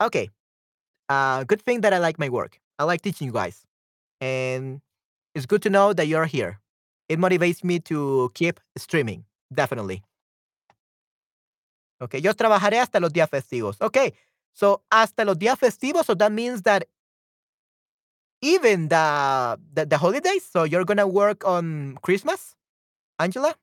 [0.00, 0.30] Okay.
[1.08, 2.60] Uh, good thing that I like my work.
[2.78, 3.64] I like teaching you guys.
[4.20, 4.80] And
[5.34, 6.60] it's good to know that you're here.
[7.08, 9.24] It motivates me to keep streaming.
[9.54, 10.04] Definitely.
[12.00, 12.20] Okay.
[12.20, 13.76] Yo trabajaré hasta los días festivos.
[13.80, 14.14] Okay.
[14.52, 16.06] So hasta los días festivos.
[16.06, 16.88] So that means that
[18.40, 20.44] even the, the, holidays.
[20.44, 22.56] So you're gonna work on Christmas,
[23.18, 23.54] Angela?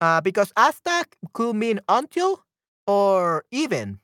[0.00, 2.44] Uh, because hasta could mean until
[2.86, 4.00] or even.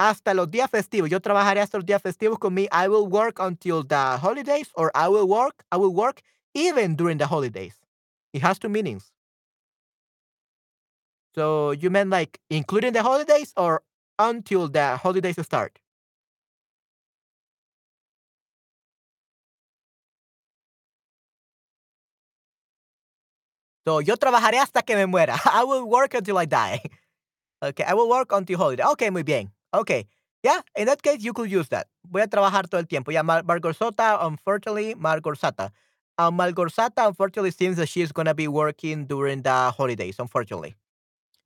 [0.00, 1.10] Hasta los días festivos.
[1.10, 2.66] Yo trabajaré hasta los días festivos con me.
[2.72, 5.64] I will work until the holidays or I will work.
[5.70, 6.22] I will work
[6.54, 7.76] even during the holidays.
[8.32, 9.12] It has two meanings.
[11.34, 13.82] So you meant like including the holidays or
[14.18, 15.78] until the holidays start?
[23.86, 25.36] So yo trabajaré hasta que me muera.
[25.52, 26.80] I will work until I die.
[27.64, 28.84] Okay, I will work until holiday.
[28.92, 29.52] Okay, muy bien.
[29.74, 30.06] Okay.
[30.44, 31.88] Yeah, in that case, you could use that.
[32.04, 33.12] Voy a trabajar todo el tiempo.
[33.12, 35.70] Yeah, Mar Margorsota, unfortunately, Margorsata.
[36.18, 40.74] Um, Margorsata, unfortunately, seems that she is going to be working during the holidays, unfortunately.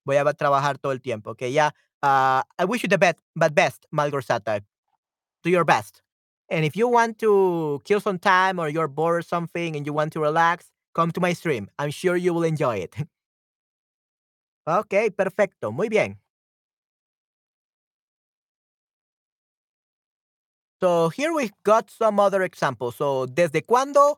[0.06, 1.30] Voy a trabajar todo el tiempo.
[1.30, 1.70] Okay, yeah.
[2.02, 4.62] Uh, I wish you the best, but best, Malgorsata.
[5.42, 6.00] Do your best.
[6.48, 9.92] And if you want to kill some time or you're bored or something and you
[9.92, 11.68] want to relax, come to my stream.
[11.78, 12.94] I'm sure you will enjoy it.
[14.66, 15.72] ok, perfecto.
[15.72, 16.18] Muy bien.
[20.80, 22.96] So here we got some other examples.
[22.96, 24.16] So, ¿desde cuándo?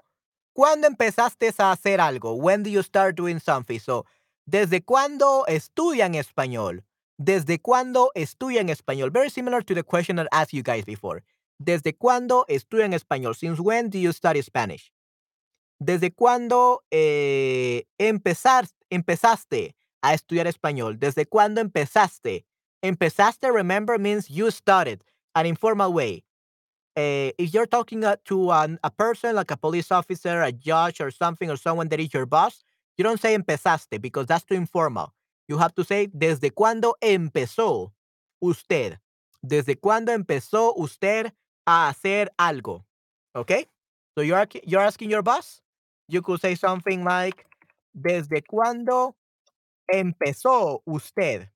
[0.52, 2.34] ¿Cuándo empezaste a hacer algo?
[2.34, 3.78] When do you start doing something?
[3.78, 4.04] So,
[4.48, 6.84] ¿desde cuándo estudian español?
[7.18, 9.10] ¿Desde cuándo estudian español?
[9.10, 11.22] Very similar to the question I asked you guys before.
[11.58, 13.34] ¿Desde cuándo estudian español?
[13.34, 14.92] Since when do you study Spanish?
[15.80, 20.98] ¿Desde cuándo eh, empezaste a estudiar español?
[20.98, 22.44] ¿Desde cuándo empezaste?
[22.82, 25.02] Empezaste, remember, means you started.
[25.38, 26.24] an informal way.
[26.96, 31.00] Uh, if you're talking uh, to an, a person like a police officer, a judge,
[31.00, 32.64] or something, or someone that is your boss,
[32.98, 35.14] you don't say empezaste because that's too informal.
[35.46, 37.92] You have to say desde cuándo empezó
[38.42, 38.98] usted.
[39.42, 41.32] Desde cuándo empezó usted
[41.64, 42.84] a hacer algo.
[43.34, 43.66] Okay?
[44.16, 45.62] So you're you're asking your boss.
[46.08, 47.46] You could say something like
[47.94, 49.14] desde cuándo
[49.88, 51.48] empezó usted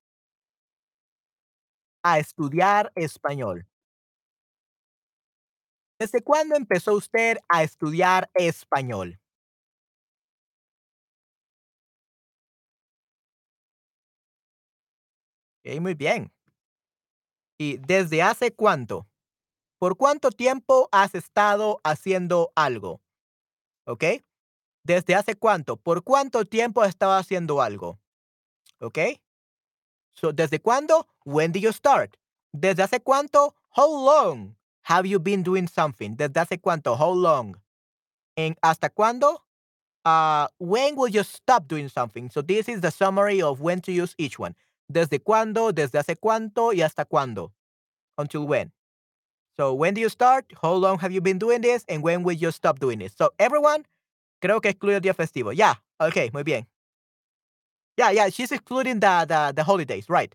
[2.03, 3.65] a estudiar español.
[5.99, 9.19] ¿Desde cuándo empezó usted a estudiar español?
[15.65, 16.31] Ok, muy bien.
[17.57, 19.07] ¿Y desde hace cuánto?
[19.79, 23.01] ¿Por cuánto tiempo has estado haciendo algo?
[23.85, 24.03] ¿Ok?
[24.83, 25.77] ¿Desde hace cuánto?
[25.77, 27.99] ¿Por cuánto tiempo has estado haciendo algo?
[28.79, 28.99] ¿Ok?
[30.13, 31.07] So, ¿desde cuándo?
[31.25, 32.17] When did you start?
[32.51, 33.55] ¿Desde hace cuánto?
[33.75, 36.15] How long have you been doing something?
[36.17, 36.95] ¿Desde hace cuánto?
[36.95, 37.55] How long?
[38.35, 39.45] ¿En hasta cuándo?
[40.05, 42.29] Uh, when will you stop doing something?
[42.29, 44.55] So this is the summary of when to use each one.
[44.93, 47.51] Desde cuándo, desde hace cuánto y hasta cuándo.
[48.17, 48.71] Until when.
[49.57, 50.45] So when do you start?
[50.61, 51.83] How long have you been doing this?
[51.87, 53.11] And when will you stop doing it?
[53.17, 53.85] So everyone,
[54.41, 55.51] creo que excluye el día festivo.
[55.55, 56.65] Yeah, okay, muy bien.
[57.97, 60.33] Yeah, yeah, she's excluding the the, the holidays, right?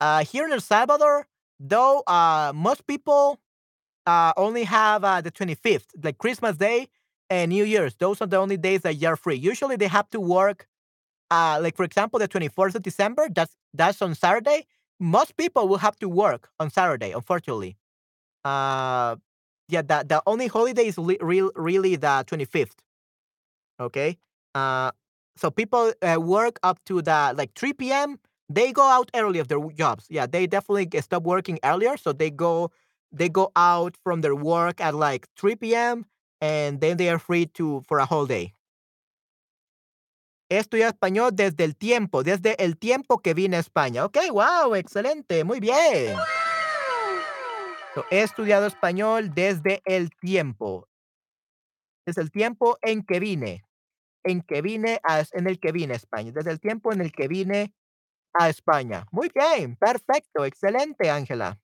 [0.00, 1.26] Uh, here in El Salvador,
[1.58, 3.40] though, uh, most people
[4.06, 6.88] uh, only have uh, the 25th, like Christmas Day
[7.30, 7.94] and New Year's.
[7.96, 9.36] Those are the only days that you're free.
[9.36, 10.66] Usually they have to work,
[11.30, 13.28] uh, like for example, the 24th of December.
[13.34, 14.66] That's that's on Saturday.
[15.00, 17.76] Most people will have to work on Saturday, unfortunately.
[18.44, 19.16] Uh,
[19.68, 22.76] yeah, the the only holiday is li- real really the 25th.
[23.80, 24.18] Okay.
[24.54, 24.90] Uh,
[25.36, 28.18] so people uh, work up to the like 3 p.m.
[28.48, 30.06] They go out early of their jobs.
[30.08, 32.70] Yeah, they definitely stop working earlier, so they go
[33.12, 36.06] they go out from their work at like 3 p.m.
[36.40, 38.54] and then they are free to for a whole day.
[40.48, 44.04] He estudiado español desde el tiempo, desde el tiempo que vine a España.
[44.04, 46.16] Ok, wow, excelente, muy bien.
[47.94, 50.86] So, he estudiado español desde el tiempo,
[52.06, 53.64] desde el tiempo en que vine,
[54.22, 57.10] en que vine a, en el que vine a España, desde el tiempo en el
[57.10, 57.74] que vine
[58.34, 59.06] a España.
[59.10, 61.58] Muy bien, perfecto, excelente, Ángela.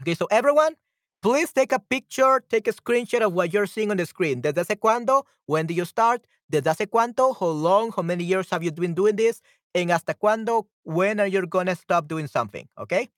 [0.00, 0.76] Okay, so everyone,
[1.22, 4.42] please take a picture, take a screenshot of what you're seeing on the screen.
[4.42, 5.24] ¿Desde hace cuándo?
[5.46, 6.26] When do you start?
[6.48, 7.34] ¿Desde hace cuánto?
[7.38, 7.90] How long?
[7.96, 9.40] How many years have you been doing this?
[9.74, 10.66] And hasta cuándo?
[10.84, 12.68] When are you gonna stop doing something?
[12.78, 13.10] Okay?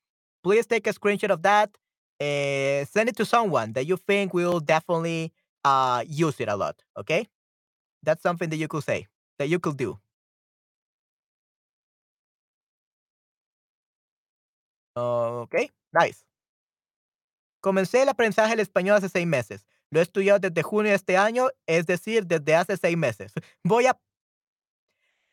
[0.43, 1.71] Please take a screenshot of that
[2.21, 5.33] and send it to someone that you think will definitely
[5.65, 6.77] uh use it a lot.
[6.97, 7.29] Okay?
[8.03, 9.07] That's something that you could say,
[9.39, 9.99] that you could do.
[14.97, 16.25] Okay, nice.
[17.61, 19.65] Comencé el aprendizaje del español hace seis meses.
[19.91, 23.33] Lo he estudiado desde junio de este año, es decir, desde hace seis meses.
[23.65, 23.99] Voy a,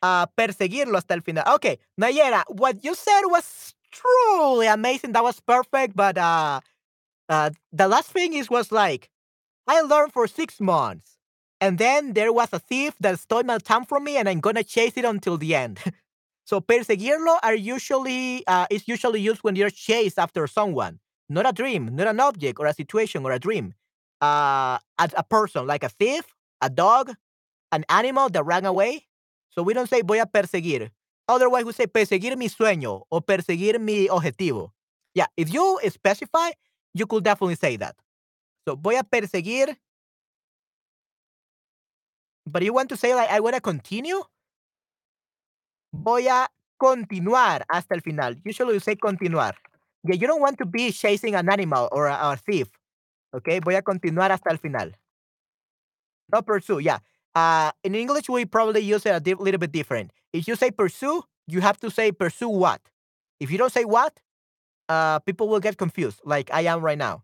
[0.01, 1.43] a perseguirlo hasta el final.
[1.55, 5.11] Okay, Nayera, what you said was truly amazing.
[5.11, 6.61] That was perfect, but uh,
[7.27, 9.09] uh, the last thing is was like,
[9.67, 11.17] I learned for six months,
[11.59, 14.63] and then there was a thief that stole my time from me, and I'm gonna
[14.63, 15.79] chase it until the end.
[16.45, 21.51] so perseguirlo are usually uh, is usually used when you're chased after someone, not a
[21.51, 23.73] dream, not an object or a situation or a dream.
[24.21, 26.23] Uh, as a person, like a thief,
[26.61, 27.11] a dog,
[27.71, 29.05] an animal that ran away.
[29.49, 30.89] So we don't say voy a perseguir.
[31.27, 34.71] Otherwise, we say perseguir mi sueño or perseguir mi objetivo.
[35.13, 36.51] Yeah, if you specify,
[36.93, 37.95] you could definitely say that.
[38.67, 39.75] So voy a perseguir.
[42.47, 44.21] But you want to say like I want to continue?
[45.93, 46.47] Voy a
[46.79, 48.35] continuar hasta el final.
[48.43, 49.53] Usually you say continuar.
[50.03, 52.67] Yeah, you don't want to be chasing an animal or a, or a thief.
[53.35, 54.95] Okay, voy a continuar hasta el final.
[56.31, 56.99] No pursue, yeah.
[57.35, 60.11] Uh, in English, we probably use it a little bit different.
[60.31, 62.81] If you say pursue, you have to say pursue what.
[63.39, 64.19] If you don't say what,
[64.87, 67.23] uh, people will get confused, like I am right now.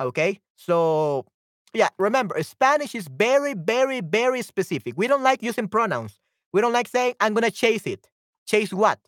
[0.00, 1.24] Okay, so
[1.72, 4.94] yeah, remember, Spanish is very, very, very specific.
[4.96, 6.18] We don't like using pronouns.
[6.52, 8.08] We don't like saying I'm gonna chase it.
[8.46, 8.98] Chase what?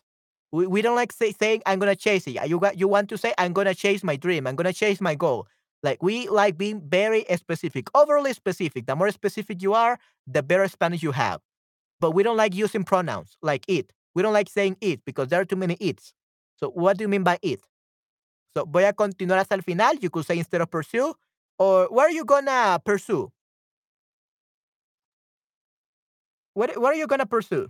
[0.51, 2.47] We, we don't like say, saying I'm gonna chase it.
[2.47, 4.47] You got you want to say I'm gonna chase my dream.
[4.47, 5.47] I'm gonna chase my goal.
[5.83, 8.85] Like we like being very specific, overly specific.
[8.85, 11.41] The more specific you are, the better Spanish you have.
[11.99, 13.93] But we don't like using pronouns like it.
[14.15, 16.13] We don't like saying it because there are too many its.
[16.57, 17.61] So what do you mean by it?
[18.55, 19.95] So voy a continuar hasta el final.
[20.01, 21.13] You could say instead of pursue.
[21.59, 23.31] Or where are you gonna pursue?
[26.53, 27.69] What what are you gonna pursue?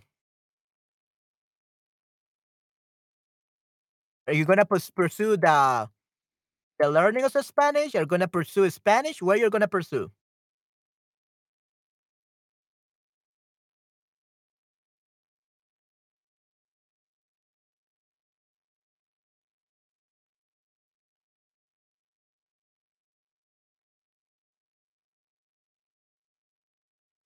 [4.27, 5.89] Are you gonna pursue the
[6.79, 10.11] The learning of Spanish, you're gonna pursue Spanish, where you're gonna pursue?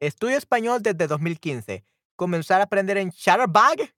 [0.02, 1.84] Estudio español desde 2015.
[2.16, 3.90] Comenzar a aprender en Chatterbug.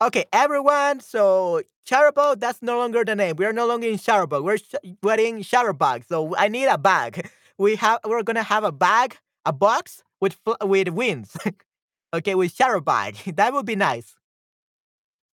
[0.00, 1.00] Okay, everyone.
[1.00, 3.34] So Chatterbug, that's no longer the name.
[3.36, 4.44] We are no longer in Chatterbug.
[4.44, 6.06] We're sh- we're in Chatterbug.
[6.08, 7.28] So I need a bag.
[7.58, 11.36] We have we're gonna have a bag, a box with fl- with wings.
[12.14, 13.34] okay, with Chatterbug.
[13.36, 14.14] That would be nice.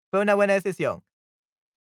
[0.10, 1.02] Fue una buena decisión.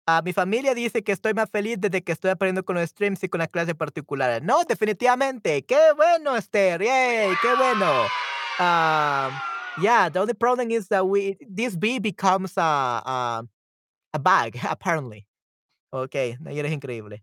[0.07, 3.25] Ah, mi familia dice que estoy más feliz desde que estoy aprendiendo con los streams
[3.25, 4.43] y con las clases particulares.
[4.43, 5.65] No, definitivamente.
[5.67, 6.81] Qué bueno, Esther.
[6.81, 8.07] Yay, qué bueno.
[8.61, 9.48] Um,
[9.83, 13.49] yeah, the only problem is that we this bee becomes a a,
[14.15, 15.27] a bag apparently.
[15.93, 17.19] Okay, increíble.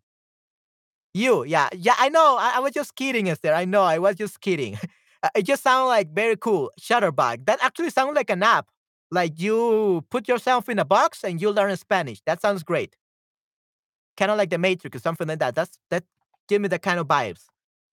[1.13, 2.35] You, yeah, yeah, I know.
[2.37, 3.53] I, I was just kidding, Esther.
[3.53, 3.83] I know.
[3.83, 4.77] I was just kidding.
[5.23, 6.69] Uh, it just sounds like very cool.
[6.79, 7.45] Shutterbug.
[7.47, 8.67] That actually sounds like an app.
[9.09, 12.21] Like you put yourself in a box and you learn Spanish.
[12.27, 12.95] That sounds great.
[14.17, 15.55] Kind of like the Matrix or something like that.
[15.55, 16.03] That's that
[16.47, 17.45] give me the kind of vibes.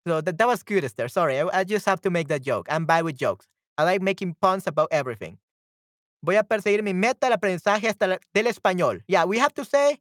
[0.07, 1.09] So that, that was good, Esther.
[1.09, 2.67] Sorry, I, I just have to make that joke.
[2.69, 3.47] I'm bad with jokes.
[3.79, 5.39] I like making puns about everything.
[6.25, 9.03] Voy a perseguir mi meta del aprendizaje hasta la- del español.
[9.09, 10.01] Yeah, we have to say,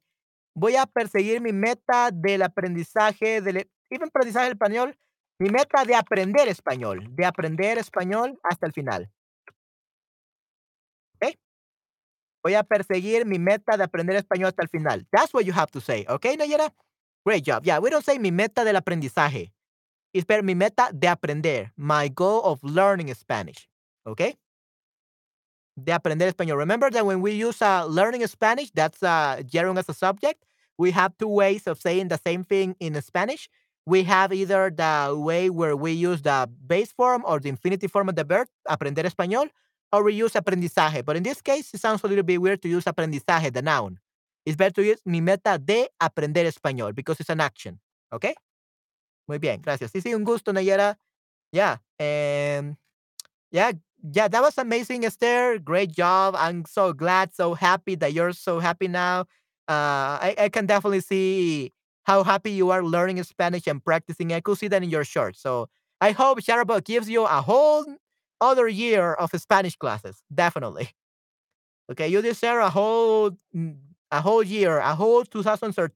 [0.55, 4.97] voy a perseguir mi meta del aprendizaje del even aprendizaje del español,
[5.39, 9.09] mi meta de aprender español, de aprender español hasta el final.
[11.15, 11.36] ¿Ok?
[12.43, 15.07] Voy a perseguir mi meta de aprender español hasta el final.
[15.11, 16.05] That's what you have to say.
[16.07, 16.74] ¿Ok, Nayera?
[17.26, 17.63] Great job.
[17.63, 19.53] Yeah, we don't say mi meta del aprendizaje.
[20.14, 21.72] Better mi meta de aprender.
[21.78, 23.68] My goal of learning Spanish.
[24.05, 24.38] ¿Ok?
[25.76, 26.57] De aprender español.
[26.57, 30.43] Remember that when we use uh, learning Spanish, that's uh, gerund as a subject,
[30.78, 33.49] we have two ways of saying the same thing in Spanish.
[33.86, 38.09] We have either the way where we use the base form or the infinitive form
[38.09, 39.49] of the verb, aprender español,
[39.91, 41.03] or we use aprendizaje.
[41.03, 43.99] But in this case, it sounds a little bit weird to use aprendizaje, the noun.
[44.45, 47.80] It's better to use mi meta de aprender español because it's an action.
[48.12, 48.34] ¿Ok?
[49.28, 49.91] Muy bien, gracias.
[49.91, 50.97] Sí, sí, un gusto, Nayera.
[51.51, 51.78] Yeah.
[51.99, 52.78] And
[53.51, 53.74] yeah,
[54.13, 55.59] yeah, that was amazing, Esther.
[55.59, 56.36] Great job.
[56.38, 59.22] I'm so glad, so happy that you're so happy now.
[59.69, 64.34] Uh, I, I can definitely see how happy you are learning Spanish and practicing.
[64.34, 65.38] I could see that in your shirt.
[65.38, 65.69] So
[66.01, 67.86] I hope Sharabot gives you a whole
[68.41, 70.24] other year of Spanish classes.
[70.34, 70.89] Definitely.
[71.91, 73.76] Okay, you deserve a whole mm,
[74.11, 75.95] a whole year, a whole 2013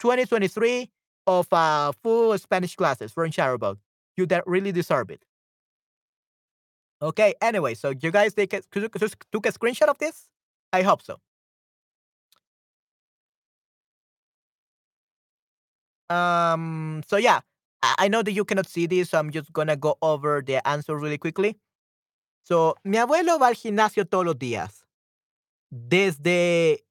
[0.00, 0.90] 2023
[1.26, 3.78] of uh, full Spanish classes from Sharabot.
[4.16, 5.24] You de- really deserve it.
[7.02, 10.28] Okay, anyway, so you guys take a, took a screenshot of this?
[10.72, 11.18] I hope so.
[16.08, 17.40] Um, so yeah,
[17.82, 20.66] I, I know that you cannot see this, so I'm just gonna go over the
[20.66, 21.56] answer really quickly.
[22.44, 24.84] So, mi abuelo va al gimnasio todos los días.
[25.70, 26.84] Desde.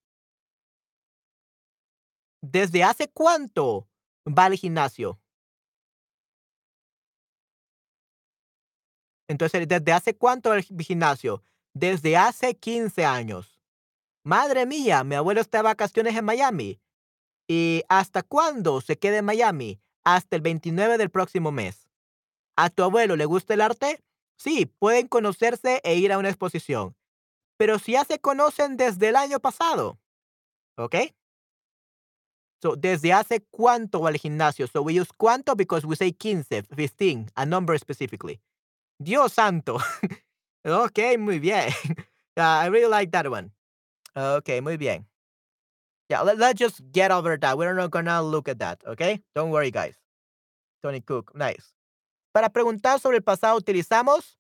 [2.42, 3.88] ¿Desde hace cuánto
[4.28, 5.20] va al gimnasio?
[9.28, 11.44] Entonces, ¿desde hace cuánto al gi- gimnasio?
[11.74, 13.60] Desde hace 15 años.
[14.26, 16.82] Madre mía, mi abuelo está de vacaciones en Miami.
[17.50, 19.82] ¿Y hasta cuándo se queda en Miami?
[20.06, 21.90] Hasta el 29 del próximo mes.
[22.58, 24.02] ¿A tu abuelo le gusta el arte?
[24.38, 26.96] Sí, pueden conocerse e ir a una exposición.
[27.58, 30.00] Pero si ya se conocen desde el año pasado.
[30.78, 30.96] ¿Ok?
[32.64, 34.68] So, desde hace cuánto al gimnasio.
[34.68, 38.40] So, we use cuánto because we say 15, 15, a number specifically.
[38.98, 39.80] Dios santo.
[40.66, 41.74] ok, muy bien.
[42.38, 43.52] Yeah, I really like that one.
[44.16, 45.06] Okay, muy bien.
[46.10, 47.58] Yeah, let, let's just get over that.
[47.58, 49.20] We're not gonna look at that, okay?
[49.36, 49.96] Don't worry, guys.
[50.82, 51.74] Tony Cook, nice.
[52.34, 54.38] Para preguntar sobre el pasado utilizamos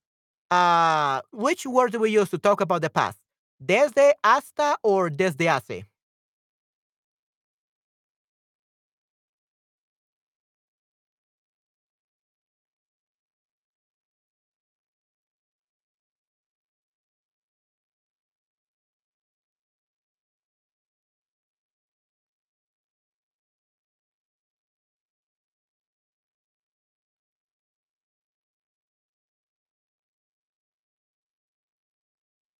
[0.49, 3.17] uh, which word do we use to talk about the past?
[3.61, 5.83] Desde, hasta, or desde hace?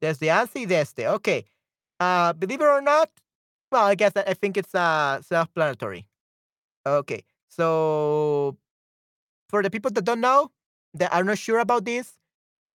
[0.04, 1.08] Desde hace y desde.
[1.08, 1.46] Okay.
[1.98, 3.10] Uh, believe it or not,
[3.72, 6.06] well, I guess I think it's uh, self-planetary.
[6.86, 7.24] Okay.
[7.48, 8.58] So,
[9.48, 10.52] for the people that don't know,
[10.96, 12.18] that are not sure about this,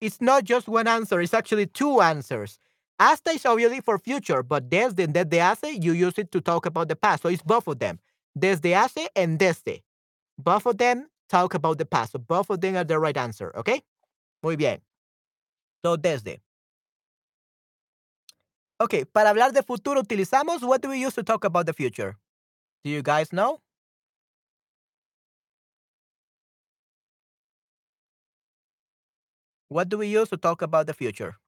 [0.00, 1.20] it's not just one answer.
[1.20, 2.58] It's actually two answers.
[2.98, 6.64] Hasta is obviously for future, but desde and desde hace, you use it to talk
[6.64, 7.22] about the past.
[7.22, 7.98] So it's both of them.
[8.38, 9.82] Desde hace and desde.
[10.38, 12.12] Both of them talk about the past.
[12.12, 13.52] So both of them are the right answer.
[13.54, 13.82] Okay?
[14.42, 14.80] Muy bien.
[15.84, 16.40] So desde.
[18.80, 22.16] Okay, para hablar de futuro utilizamos what do we use to talk about the future?
[22.84, 23.60] Do you guys know?
[29.68, 31.38] What do we use to talk about the future?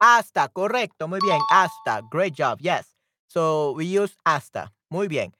[0.00, 1.40] Hasta, correcto, muy bien.
[1.50, 2.94] Hasta, great job, yes.
[3.28, 5.32] So we use hasta, muy bien.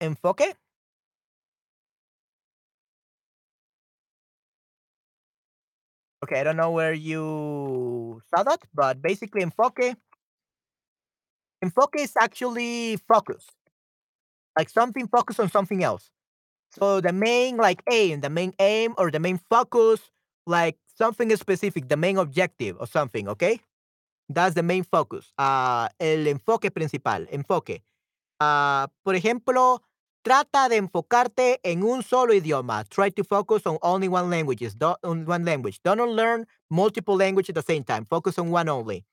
[0.00, 0.54] Enfoque.
[6.22, 9.96] Okay, I don't know where you saw that, but basically enfoque.
[11.62, 13.46] Enfoque is actually focus.
[14.56, 16.10] Like something focus on something else.
[16.70, 20.00] So the main like aim, the main aim or the main focus,
[20.46, 23.60] like something specific, the main objective or something, okay?
[24.28, 25.32] That's the main focus.
[25.38, 27.82] Ah, el enfoque principal, enfoque.
[28.40, 29.82] Ah, por ejemplo,
[30.22, 32.84] trata de enfocarte en un solo idioma.
[32.84, 34.76] Try to focus on only one language.
[34.78, 38.06] Don't learn multiple languages at the same time.
[38.06, 39.04] Focus on one only.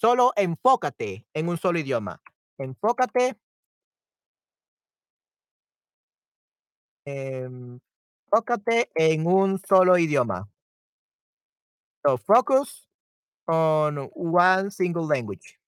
[0.00, 2.20] Solo enfócate en un solo idioma.
[2.58, 3.34] Enfócate.
[7.06, 10.46] Enfócate en un solo idioma.
[12.06, 12.86] So focus
[13.48, 15.58] on one single language.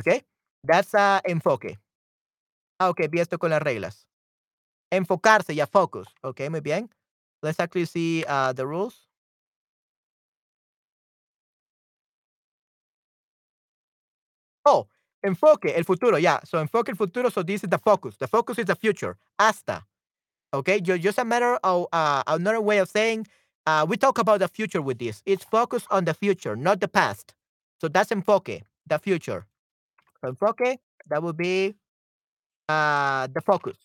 [0.00, 0.22] Okay?
[0.64, 1.78] That's a enfoque.
[2.80, 4.08] Ah, ok, vi esto con las reglas.
[4.90, 6.08] Enfocarse, ya, focus.
[6.22, 6.90] Ok, muy bien.
[7.42, 9.08] Let's actually see uh, the rules.
[14.64, 14.88] Oh,
[15.22, 16.40] enfoque, el futuro, yeah.
[16.44, 18.16] So enfoque el futuro, so this is the focus.
[18.18, 19.16] The focus is the future.
[19.38, 19.84] Hasta.
[20.52, 23.26] Okay, just a matter of uh, another way of saying
[23.66, 25.22] uh, we talk about the future with this.
[25.26, 27.34] It's focused on the future, not the past.
[27.80, 29.46] So that's enfoque, the future.
[30.24, 30.78] Enfoque,
[31.08, 31.76] that would be
[32.70, 33.76] uh, the focus.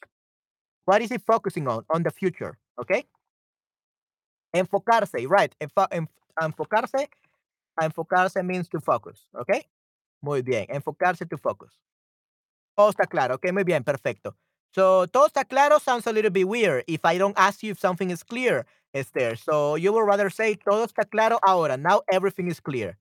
[0.86, 1.83] What is it focusing on?
[1.89, 3.05] On the future, okay?
[4.55, 5.53] Enfocarse, right.
[5.59, 6.07] Enf
[6.41, 7.07] enfocarse.
[7.81, 9.65] Enfocarse means to focus, okay?
[10.21, 10.65] Muy bien.
[10.69, 11.71] Enfocarse to focus.
[12.77, 14.36] Todo está claro, ok, muy bien, perfecto.
[14.75, 17.79] So, todo está claro sounds a little bit weird if I don't ask you if
[17.79, 19.38] something is clear, Esther.
[19.38, 21.77] So, you would rather say, todo está claro ahora.
[21.77, 22.97] Now everything is clear.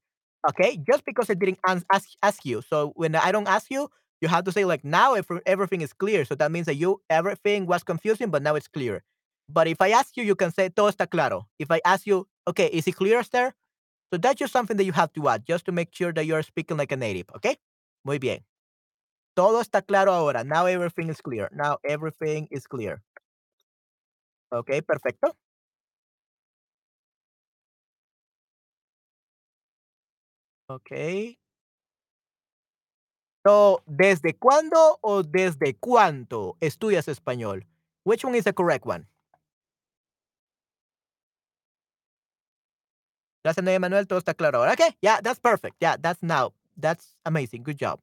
[0.48, 0.78] Okay?
[0.88, 2.62] Just because I didn't ask, ask you.
[2.62, 3.90] So, when I don't ask you,
[4.20, 6.24] you have to say, like, now if everything is clear.
[6.24, 9.02] So, that means that you, everything was confusing, but now it's clear.
[9.48, 11.46] But if I ask you, you can say, todo está claro.
[11.58, 13.54] If I ask you, okay, is it clear, Esther?
[14.12, 16.42] So, that's just something that you have to add, just to make sure that you're
[16.42, 17.26] speaking like a native.
[17.36, 17.56] Okay?
[18.04, 18.40] Muy bien.
[19.36, 20.44] Todo está claro ahora.
[20.44, 21.50] Now everything is clear.
[21.52, 23.02] Now everything is clear.
[24.50, 25.36] Ok, perfecto.
[30.68, 30.90] Ok.
[33.46, 37.66] So, ¿desde cuándo o desde cuánto estudias español?
[38.04, 39.06] Which one is the correct one?
[43.44, 44.06] Gracias, Manuel.
[44.06, 44.62] Todo está claro.
[44.72, 45.76] Okay, yeah, that's perfect.
[45.80, 46.52] Yeah, that's now.
[46.76, 47.62] That's amazing.
[47.62, 48.00] Good job.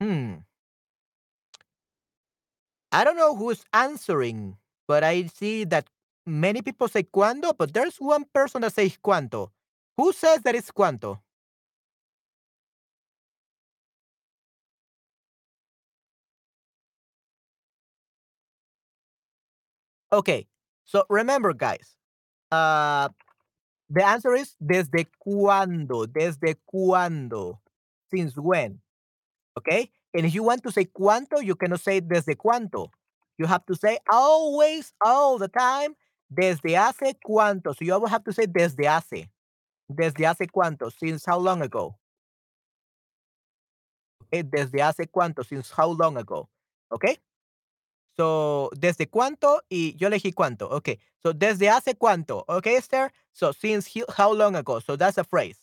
[0.00, 0.44] Hmm.
[2.92, 5.88] I don't know who's answering, but I see that
[6.26, 9.50] many people say cuándo, but there's one person that says cuánto.
[9.96, 11.20] Who says that it's cuánto?
[20.12, 20.46] Okay,
[20.84, 21.94] so remember, guys,
[22.50, 23.08] uh,
[23.88, 27.58] the answer is desde cuándo, desde cuándo,
[28.10, 28.80] since when.
[29.58, 29.90] Okay?
[30.14, 32.88] And if you want to say cuánto, you cannot say desde cuánto.
[33.38, 35.94] You have to say always, all the time,
[36.32, 37.76] desde hace cuánto.
[37.76, 39.28] So you always have to say desde hace.
[39.90, 41.96] Desde hace cuánto, since how long ago?
[44.24, 46.48] Okay, desde hace cuánto, since how long ago?
[46.92, 47.18] Okay?
[48.20, 50.68] So, desde cuánto y yo elegí cuánto.
[50.70, 50.98] Okay.
[51.22, 52.44] So, desde hace cuánto.
[52.46, 53.10] Okay, Esther?
[53.32, 54.78] So, since how long ago?
[54.80, 55.56] So, that's a phrase.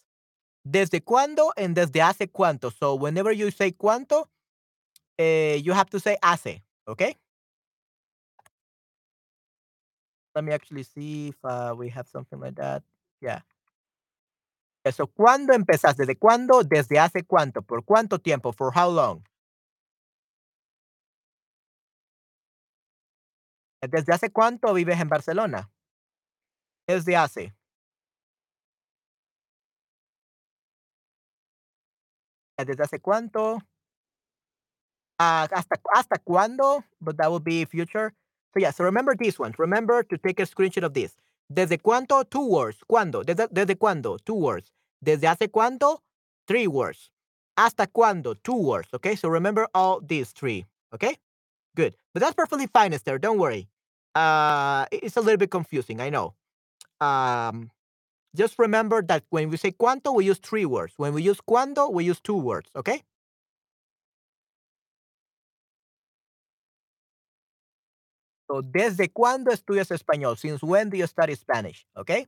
[0.63, 2.71] Desde cuándo and desde hace cuánto.
[2.71, 4.27] So, whenever you say cuánto,
[5.19, 7.15] uh, you have to say hace, okay?
[10.33, 12.81] Let me actually see if uh, we have something like that.
[13.21, 13.41] Yeah.
[14.83, 16.07] Eso, ¿cuándo empezaste?
[16.07, 16.63] ¿Desde cuándo?
[16.63, 17.61] ¿Desde hace cuánto?
[17.61, 18.51] ¿Por cuánto tiempo?
[18.51, 19.21] For how long?
[23.81, 25.69] ¿Desde hace cuánto vives en Barcelona?
[26.87, 27.53] Desde hace.
[32.57, 33.57] ¿Desde hace cuánto?
[35.19, 36.83] Uh, hasta, hasta cuándo?
[36.99, 38.13] But that will be future.
[38.53, 39.59] So yeah, so remember these ones.
[39.59, 41.15] Remember to take a screenshot of this.
[41.49, 42.27] ¿Desde cuánto?
[42.29, 42.77] Two words.
[42.89, 43.23] ¿Cuándo?
[43.23, 44.17] ¿Desde, desde cuándo?
[44.23, 44.71] Two words.
[45.03, 46.01] ¿Desde hace cuánto?
[46.47, 47.11] Three words.
[47.57, 48.35] ¿Hasta cuándo?
[48.35, 48.89] Two words.
[48.93, 50.65] Okay, so remember all these three.
[50.93, 51.17] Okay,
[51.77, 51.95] good.
[52.13, 53.19] But that's perfectly fine, Esther.
[53.19, 53.69] Don't worry.
[54.15, 56.01] Uh, it's a little bit confusing.
[56.01, 56.33] I know.
[56.99, 57.69] Um,
[58.35, 60.93] just remember that when we say cuánto, we use three words.
[60.97, 62.69] When we use cuándo, we use two words.
[62.75, 63.03] Okay.
[68.49, 70.37] So, ¿desde cuándo estudias español?
[70.37, 71.85] Since when do you study Spanish?
[71.95, 72.25] Okay.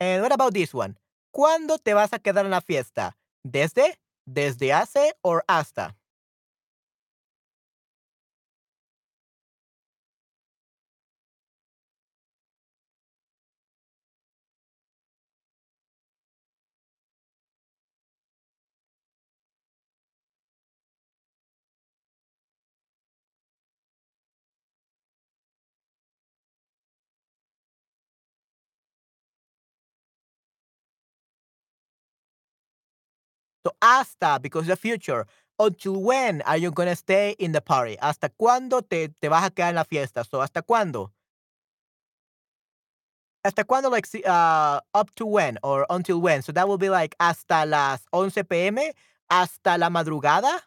[0.00, 0.96] And what about this one?
[1.34, 3.16] ¿Cuándo te vas a quedar en la fiesta?
[3.46, 3.94] ¿Desde?
[4.26, 5.94] ¿Desde hace o hasta?
[33.64, 35.26] So hasta, because the future.
[35.58, 37.98] Until when are you gonna stay in the party?
[38.00, 40.24] ¿Hasta cuándo te, te vas a quedar en la fiesta?
[40.24, 41.10] So, ¿hasta cuándo?
[43.44, 43.90] ¿Hasta cuándo?
[43.90, 46.40] Like, uh, up to when or until when?
[46.42, 48.78] So that will be like hasta las 11 p.m.
[49.30, 50.60] Hasta la madrugada.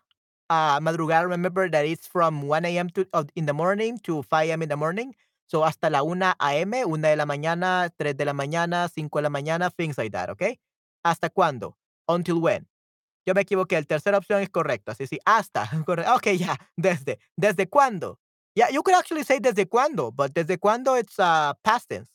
[0.50, 2.90] Uh, madrugada, remember that it's from 1 a.m.
[2.90, 4.62] to uh, in the morning to 5 a.m.
[4.62, 5.16] in the morning.
[5.48, 9.24] So hasta la 1 a.m., 1 de la mañana, 3 de la mañana, 5 de
[9.24, 10.60] la mañana, things like that, okay?
[11.04, 11.74] ¿Hasta cuándo?
[12.08, 12.68] Until when?
[13.26, 14.96] Yo me equivoqué, la tercera opción es correcta.
[14.96, 15.70] Sí, sí, hasta.
[16.16, 17.20] Ok, ya, desde.
[17.38, 18.20] ¿Desde cuándo?
[18.56, 22.12] Yeah, you could actually say desde cuándo, but desde cuándo it's uh, past tense.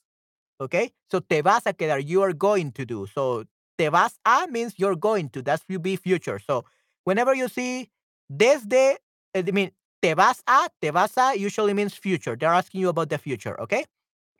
[0.61, 0.93] Okay?
[1.11, 3.07] So te vas a quedar, you are going to do.
[3.07, 3.45] So
[3.77, 5.43] te vas a means you're going to.
[5.43, 6.39] That's will be future.
[6.39, 6.65] So
[7.05, 7.91] whenever you see
[8.31, 8.99] desde,
[9.35, 12.37] I mean, te vas a, te vas a usually means future.
[12.37, 13.61] They're asking you about the future.
[13.61, 13.85] Okay?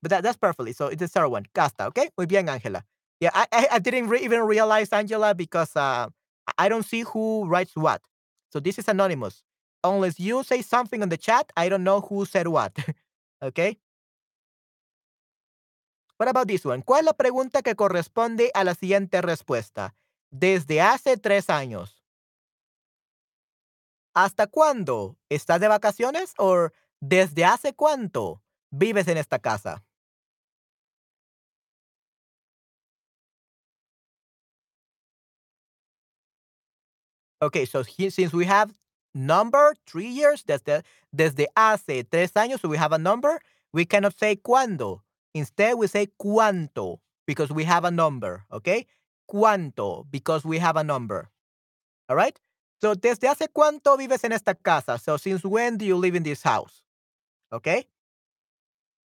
[0.03, 0.73] But that, that's perfectly.
[0.73, 1.47] So it's the third one.
[1.55, 1.87] Casta.
[1.87, 2.11] Okay?
[2.17, 2.85] Muy bien, Angela.
[3.21, 6.09] Yeah, I, I, I didn't re- even realize, Angela, because uh,
[6.57, 8.01] I- don't see who writes what.
[8.53, 9.43] So this is anonymous.
[9.85, 12.73] Unless you say something on the chat, I don't know who said what.
[13.43, 13.79] okay?
[16.19, 16.83] What about this one?
[16.83, 19.95] ¿Cuál es la pregunta que corresponde a la siguiente respuesta?
[20.31, 22.03] Desde hace tres años.
[24.15, 25.17] ¿Hasta cuándo?
[25.29, 26.35] ¿Estás de vacaciones?
[26.39, 26.71] ¿O
[27.01, 29.85] desde hace cuánto vives en esta casa?
[37.41, 38.73] Okay, so he, since we have
[39.15, 40.83] number three years, desde,
[41.15, 43.41] desde hace tres años, so we have a number,
[43.73, 45.03] we cannot say cuándo.
[45.35, 48.87] Instead, we say cuánto because we have a number, okay?
[49.31, 51.31] Cuánto because we have a number.
[52.09, 52.39] All right?
[52.81, 54.99] So, desde hace cuánto vives en esta casa?
[54.99, 56.83] So, since when do you live in this house?
[57.53, 57.87] Okay?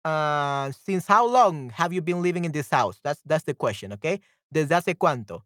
[0.04, 2.98] Uh, since how long have you been living in this house?
[3.02, 4.20] That's that's the question, okay?
[4.52, 5.42] Desde hace cuánto?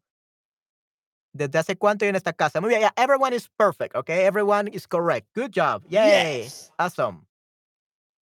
[1.34, 2.60] Desde hace cuánto en esta casa?
[2.60, 4.26] Muy bien, yeah, everyone is perfect, okay?
[4.26, 5.26] Everyone is correct.
[5.34, 5.82] Good job.
[5.88, 6.42] Yay.
[6.42, 6.70] Yes.
[6.78, 7.26] Awesome.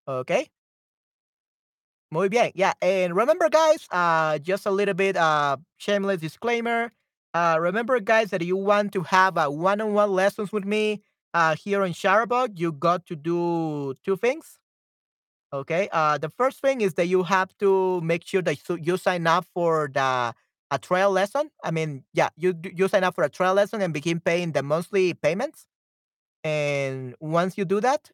[0.09, 0.49] Okay.
[2.11, 2.53] Muy bien.
[2.55, 2.72] Yeah.
[2.80, 6.92] And remember, guys, uh, just a little bit uh shameless disclaimer.
[7.34, 11.03] Uh, remember, guys, that you want to have a one-on-one lessons with me
[11.34, 14.59] uh here on Chatterbug, you got to do two things.
[15.53, 15.88] Okay.
[15.92, 19.44] Uh, the first thing is that you have to make sure that you sign up
[19.53, 20.32] for the
[20.70, 21.50] a trial lesson.
[21.64, 24.62] I mean, yeah, you you sign up for a trial lesson and begin paying the
[24.62, 25.66] monthly payments.
[26.44, 28.10] And once you do that,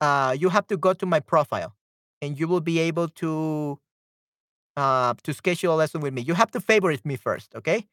[0.00, 1.74] uh, you have to go to my profile,
[2.22, 3.78] and you will be able to
[4.76, 6.22] uh, to schedule a lesson with me.
[6.22, 7.86] You have to favorite me first, okay?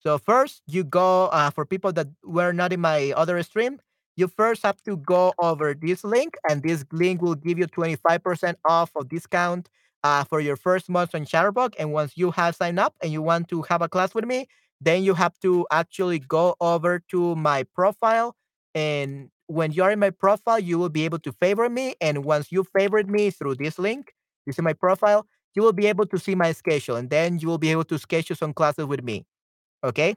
[0.00, 3.80] So first, you go uh, for people that were not in my other stream.
[4.16, 8.56] You first have to go over this link, and this link will give you 25%
[8.64, 9.68] off of discount
[10.04, 11.74] uh, for your first month on Chatterbug.
[11.78, 14.48] And once you have signed up and you want to have a class with me,
[14.80, 18.36] then you have to actually go over to my profile.
[18.74, 21.94] And when you're in my profile, you will be able to favorite me.
[22.00, 24.12] And once you favorite me through this link,
[24.46, 27.48] you see my profile, you will be able to see my schedule and then you
[27.48, 29.26] will be able to schedule some classes with me.
[29.84, 30.16] Okay.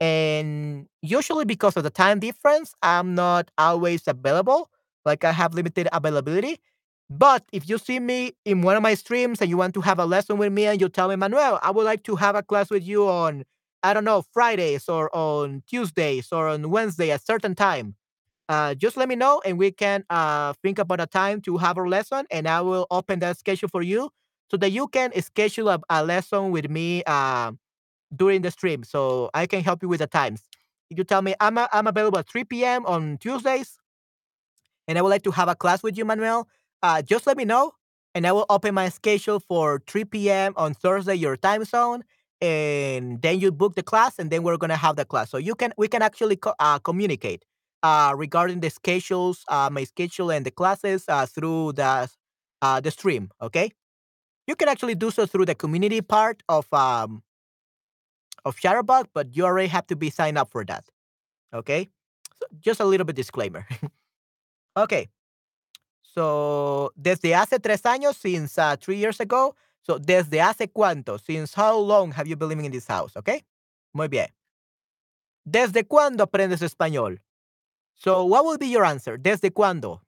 [0.00, 4.70] And usually because of the time difference, I'm not always available.
[5.04, 6.60] Like I have limited availability.
[7.08, 9.98] But if you see me in one of my streams and you want to have
[9.98, 12.42] a lesson with me and you tell me, Manuel, I would like to have a
[12.42, 13.44] class with you on,
[13.82, 17.94] I don't know, Fridays or on Tuesdays or on Wednesday at certain time,
[18.48, 21.78] uh, just let me know and we can uh, think about a time to have
[21.78, 24.10] a lesson and I will open that schedule for you
[24.50, 27.52] so that you can schedule a, a lesson with me uh,
[28.14, 30.42] during the stream so I can help you with the times.
[30.90, 32.86] If you tell me I'm, a, I'm available at 3 p.m.
[32.86, 33.78] on Tuesdays
[34.88, 36.48] and I would like to have a class with you, Manuel,
[36.86, 37.72] uh, just let me know
[38.14, 40.52] and I will open my schedule for 3 p.m.
[40.56, 42.02] on Thursday, your time zone,
[42.40, 45.30] and then you book the class, and then we're gonna have the class.
[45.30, 47.44] So you can we can actually co- uh, communicate
[47.82, 52.08] uh, regarding the schedules, uh, my schedule and the classes uh, through the
[52.62, 53.30] uh, the stream.
[53.42, 53.70] Okay,
[54.46, 57.22] you can actually do so through the community part of um
[58.44, 60.84] of Chatterbug, but you already have to be signed up for that.
[61.54, 61.88] Okay,
[62.40, 63.66] so just a little bit disclaimer.
[64.76, 65.08] okay.
[66.16, 69.54] So, desde hace tres años, since uh, three years ago.
[69.82, 71.18] So, desde hace cuánto?
[71.20, 73.14] Since how long have you been living in this house?
[73.16, 73.44] Okay.
[73.92, 74.28] Muy bien.
[75.44, 77.18] ¿Desde cuándo aprendes español?
[77.94, 79.18] So, what will be your answer?
[79.18, 80.00] ¿Desde cuándo?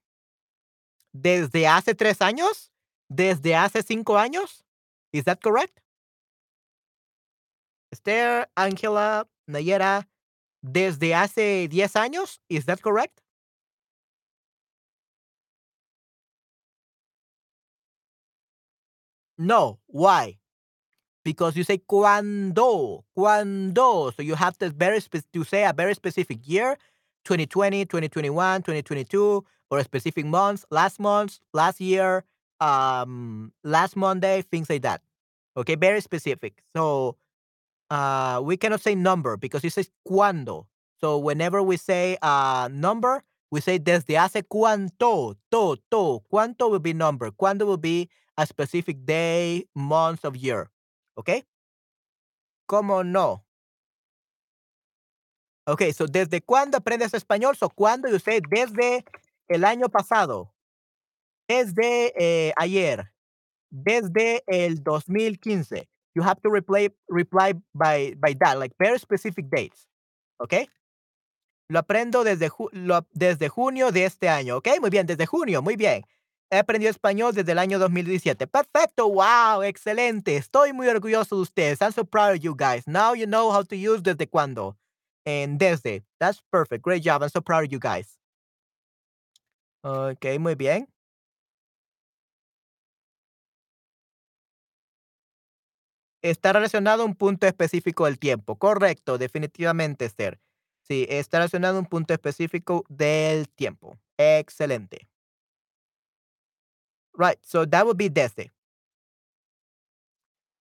[1.13, 2.71] ¿Desde hace tres años?
[3.07, 4.63] ¿Desde hace cinco años?
[5.13, 5.79] Is that correct?
[7.91, 10.07] Esther, Angela, Nayera,
[10.61, 12.39] ¿desde hace diez años?
[12.49, 13.21] Is that correct?
[19.39, 19.79] No.
[19.87, 20.37] Why?
[21.23, 24.11] Because you say cuando, cuando.
[24.11, 24.99] So you have to very
[25.33, 26.77] to say a very specific year,
[27.23, 32.25] 2020, 2021, 2022, or a specific month, last month, last year,
[32.59, 35.01] um, last Monday, things like that.
[35.55, 36.61] Okay, very specific.
[36.75, 37.15] So
[37.89, 40.67] uh, we cannot say number because it says cuando.
[40.99, 46.23] So whenever we say uh, number, we say desde hace cuánto, to, to.
[46.31, 47.31] Cuánto will be number.
[47.31, 48.09] Cuándo will be
[48.39, 50.71] a specific day, month of year.
[51.17, 51.43] Okay?
[52.65, 53.43] ¿Cómo no?
[55.67, 57.55] Okay, so desde cuándo aprendes español?
[57.57, 59.03] So cuando you say desde
[59.49, 60.53] el año pasado.
[61.49, 63.11] Desde eh, ayer.
[63.69, 65.89] Desde el 2015.
[66.15, 69.87] You have to reply reply by by that, like very specific dates.
[70.39, 70.67] Okay?
[71.69, 74.57] Lo aprendo desde, lo- desde junio de este año.
[74.57, 76.03] Ok, muy bien, desde junio, muy bien.
[76.51, 78.47] He aprendido español desde el año 2017.
[78.47, 80.35] Perfecto, wow, excelente.
[80.35, 81.79] Estoy muy orgulloso de ustedes.
[81.81, 82.87] I'm so proud of you guys.
[82.87, 84.75] Now you know how to use desde cuándo.
[85.25, 86.03] And desde.
[86.19, 86.83] That's perfect.
[86.83, 87.21] Great job.
[87.21, 88.17] I'm so proud of you guys.
[89.83, 90.87] Ok, muy bien.
[96.21, 98.57] Está relacionado a un punto específico del tiempo.
[98.57, 100.39] Correcto, definitivamente, Esther.
[100.81, 103.97] Sí, está relacionado a un punto específico del tiempo.
[104.17, 105.07] Excelente.
[107.19, 108.49] Right, so that would be desde.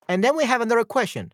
[0.09, 1.33] And then we have another question.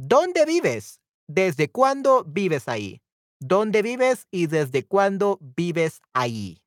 [0.00, 0.98] ¿Dónde vives?
[1.30, 3.02] ¿Desde cuándo vives ahí?
[3.44, 6.62] ¿Dónde vives y desde cuándo vives ahí?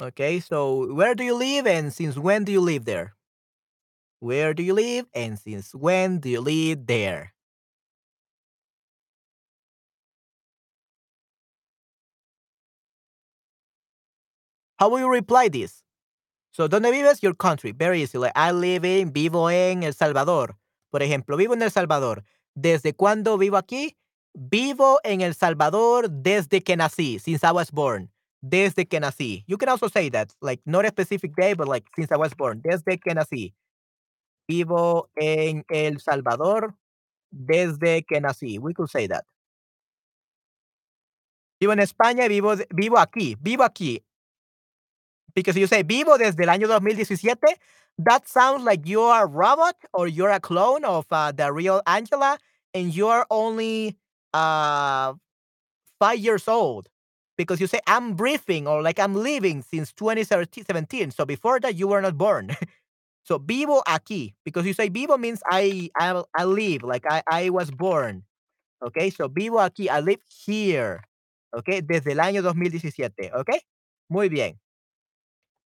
[0.00, 3.14] Okay, so where do you live and since when do you live there?
[4.20, 7.34] Where do you live and since when do you live there?
[14.78, 15.82] How will you reply this?
[16.52, 17.20] So, ¿dónde vives?
[17.20, 17.72] Your country.
[17.72, 18.18] Very easy.
[18.18, 20.56] Like, I live in, vivo en El Salvador.
[20.90, 22.24] Por ejemplo, vivo en El Salvador.
[22.54, 23.96] ¿Desde cuándo vivo aquí?
[24.34, 28.10] Vivo en El Salvador desde que nací, since I was born.
[28.40, 29.44] Desde que nací.
[29.48, 32.34] You can also say that, like, not a specific day, but like, since I was
[32.36, 32.60] born.
[32.62, 33.54] Desde que nací.
[34.48, 36.74] Vivo en El Salvador
[37.30, 38.58] desde que nací.
[38.58, 39.24] We could say that.
[41.60, 43.36] Vivo en España vivo, vivo aquí.
[43.40, 44.02] Vivo aquí.
[45.38, 47.54] Because you say vivo desde el año 2017,
[47.98, 52.38] that sounds like you're a robot or you're a clone of uh, the real Angela
[52.74, 53.96] and you're only
[54.34, 55.12] uh,
[56.00, 56.88] five years old.
[57.36, 61.12] Because you say I'm breathing or like I'm living since 2017.
[61.12, 62.56] So before that, you were not born.
[63.22, 64.34] so vivo aquí.
[64.44, 68.24] Because you say vivo means I I, I live, like I, I was born.
[68.84, 69.88] Okay, so vivo aquí.
[69.88, 71.04] I live here.
[71.56, 73.30] Okay, desde el año 2017.
[73.34, 73.60] Okay,
[74.10, 74.58] muy bien.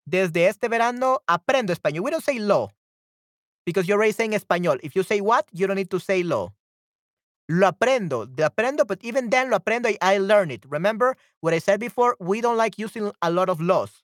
[0.04, 2.04] Desde este verano aprendo español.
[2.04, 2.70] We don't say lo
[3.64, 4.78] because you're already saying español.
[4.82, 6.52] If you say what, you don't need to say lo.
[7.48, 10.64] Lo aprendo, lo aprendo, but even then lo aprendo, I, I learn it.
[10.68, 12.16] Remember what I said before?
[12.18, 14.02] We don't like using a lot of laws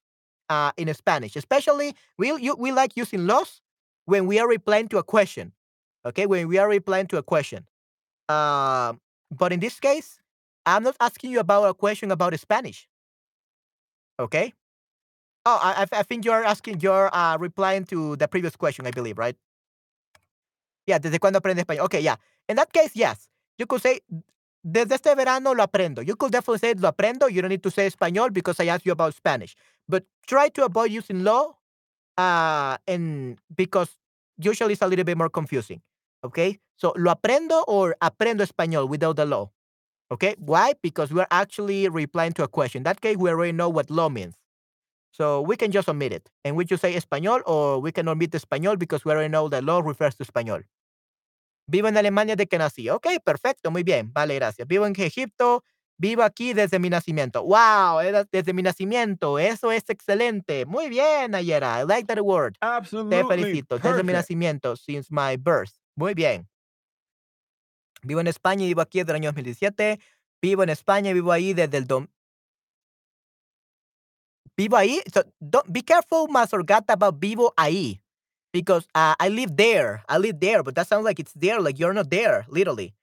[0.49, 3.61] uh, in Spanish, especially we, you, we like using laws
[4.05, 5.53] when we are replying to a question.
[6.07, 7.67] Okay, when we are replying to a question.
[8.29, 8.95] Uh,
[9.31, 10.21] but in this case,
[10.65, 12.89] I'm not asking you about a question about Spanish.
[14.19, 14.53] Okay?
[15.47, 19.19] Oh, I, I think you're asking, you're uh, replying to the previous question, I believe,
[19.19, 19.37] right?
[20.87, 21.85] Yeah, ¿desde cuándo aprende español?
[21.85, 22.17] Okay, yeah.
[22.49, 23.29] In that case, yes.
[23.59, 24.01] You could say,
[24.65, 26.07] desde este verano lo aprendo.
[26.07, 27.31] You could definitely say lo aprendo.
[27.31, 29.55] You don't need to say español because I asked you about Spanish.
[29.89, 31.57] But try to avoid using lo,
[32.17, 33.91] uh, and because
[34.39, 35.81] usually it's a little bit more confusing.
[36.25, 36.59] Okay?
[36.77, 39.53] So, lo aprendo or aprendo español without the lo.
[40.11, 40.35] Okay?
[40.39, 40.75] Why?
[40.83, 42.81] Because we're actually replying to a question.
[42.81, 44.35] In that case, we already know what lo means.
[45.11, 46.31] So we can just omit it.
[46.45, 49.65] And we just say español or we can omit español because we already know that
[49.65, 50.65] law refers to español.
[51.67, 52.89] Vivo en Alemania desde que nací.
[52.89, 54.11] Ok, perfecto, muy bien.
[54.13, 54.67] Vale, gracias.
[54.67, 55.63] Vivo en Egipto.
[56.01, 57.43] Vivo aquí desde mi nacimiento.
[57.43, 57.99] Wow,
[58.31, 59.39] desde mi nacimiento.
[59.39, 60.65] Eso es excelente.
[60.65, 61.81] Muy bien, Ayera.
[61.81, 62.53] I like that word.
[62.53, 63.79] Te Absolutely felicito.
[63.79, 65.73] Desde mi nacimiento, since my birth.
[65.97, 66.49] Muy bien.
[68.03, 69.99] Vivo en España y vivo aquí desde el año 2017.
[70.41, 71.87] Vivo en España y vivo ahí desde el...
[74.59, 75.01] Vivo ahí.
[75.15, 78.01] So don't, be careful, Malgorzata, about vivo ahí.
[78.53, 80.03] Because uh, I live there.
[80.09, 82.95] I live there, but that sounds like it's there, like you're not there, literally.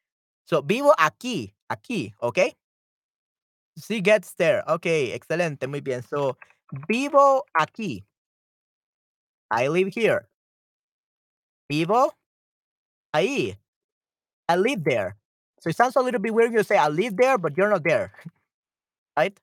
[0.46, 1.54] So vivo aquí.
[1.72, 2.54] Aquí, okay?
[3.84, 4.64] She gets there.
[4.68, 6.04] Ok, excelente, muy bien.
[6.04, 6.38] So,
[6.88, 8.04] vivo aquí.
[9.52, 10.28] I live here.
[11.70, 12.12] Vivo
[13.14, 13.58] ahí.
[14.48, 15.16] I live there.
[15.60, 17.84] So it sounds a little bit weird you say I live there, but you're not
[17.84, 18.12] there.
[19.18, 19.40] Right?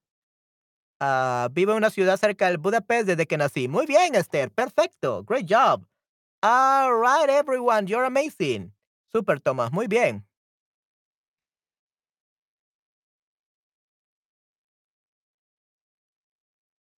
[1.05, 3.67] Ah, vivo en una ciudad cerca del Budapest desde que nací.
[3.67, 4.53] Muy bien, Esther.
[4.53, 5.25] Perfecto.
[5.25, 5.85] Great job.
[6.43, 7.87] All right, everyone.
[7.89, 8.73] You're amazing.
[9.13, 9.73] Super, Thomas.
[9.73, 10.25] Muy bien.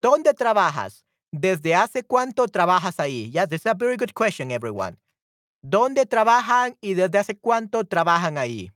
[0.01, 1.05] ¿Dónde trabajas?
[1.31, 3.31] ¿Desde hace cuánto trabajas ahí?
[3.31, 4.97] Yeah, this is a very good question, everyone.
[5.63, 8.71] ¿Dónde trabajan y desde hace cuánto trabajan ahí?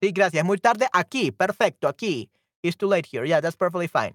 [0.00, 0.44] Sí, gracias.
[0.44, 1.32] Muy tarde aquí.
[1.32, 2.30] Perfecto, aquí.
[2.62, 3.26] It's too late here.
[3.26, 4.14] Yeah, that's perfectly fine.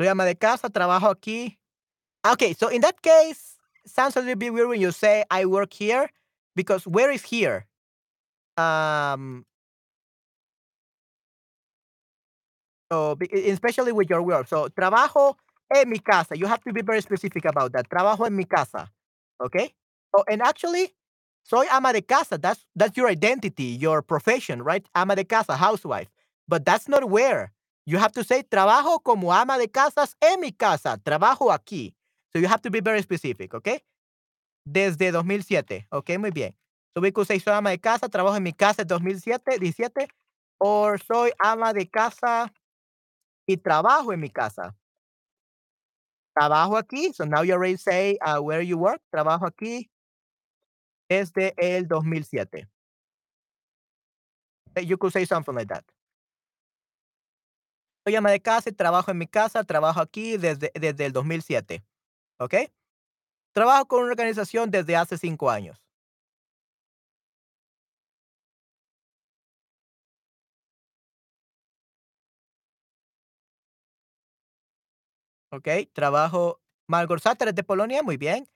[0.00, 1.58] Soy ama de casa, trabajo aquí.
[2.26, 5.72] Okay, so in that case, sounds a little bit weird when you say I work
[5.74, 6.10] here,
[6.56, 7.66] because where is here?
[8.58, 9.46] Um,
[12.92, 14.48] so e- especially with your work.
[14.48, 15.36] So trabajo
[15.74, 16.36] en mi casa.
[16.36, 17.88] You have to be very specific about that.
[17.88, 18.90] Trabajo en mi casa.
[19.44, 19.74] Okay.
[20.16, 20.94] Oh, and actually,
[21.44, 22.38] soy ama de casa.
[22.38, 24.86] That's that's your identity, your profession, right?
[24.96, 26.10] Ama de casa, housewife.
[26.48, 27.52] But that's not where.
[27.86, 30.96] You have to say trabajo como ama de casas en mi casa.
[30.98, 31.94] Trabajo aquí.
[32.32, 33.80] So you have to be very specific, okay?
[34.66, 35.86] Desde 2007.
[35.92, 36.54] Okay, muy bien.
[36.94, 40.08] So we could say soy ama de casa, trabajo en mi casa desde 2007, 17,
[40.60, 42.52] or soy ama de casa
[43.46, 44.74] y trabajo en mi casa.
[46.34, 47.12] Trabajo aquí.
[47.14, 49.00] So now you already say uh, where you work.
[49.12, 49.90] Trabajo aquí
[51.08, 52.66] desde el 2007.
[54.76, 55.84] Eh, You could say something like that.
[58.06, 59.64] Soy ama de casa y trabajo en mi casa.
[59.64, 61.82] Trabajo aquí desde, desde el 2007.
[62.38, 62.54] ¿Ok?
[63.52, 65.80] Trabajo con una organización desde hace cinco años.
[75.52, 75.68] ¿Ok?
[75.92, 76.60] Trabajo.
[76.88, 78.02] Malgorzata de Polonia.
[78.02, 78.46] Muy bien.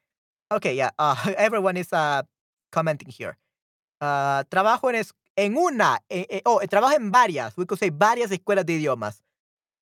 [0.50, 0.92] Okay, yeah.
[0.98, 2.22] Uh, everyone is uh,
[2.72, 3.38] commenting here.
[4.00, 7.56] Uh, trabajo en, es- en una, eh, eh, oh, trabajo en varias.
[7.56, 9.22] We could say varias escuelas de idiomas.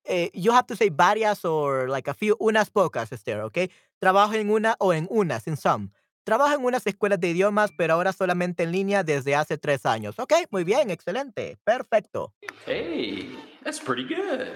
[0.09, 3.71] Eh, you have to say varias or like a few, unas pocas, Esther, okay?
[4.01, 5.91] Trabajo en una o en unas, in some.
[6.25, 10.19] Trabajo en unas escuelas de idiomas, pero ahora solamente en línea desde hace tres años.
[10.19, 12.33] Ok, muy bien, excelente, perfecto.
[12.67, 14.47] Hey, that's pretty good.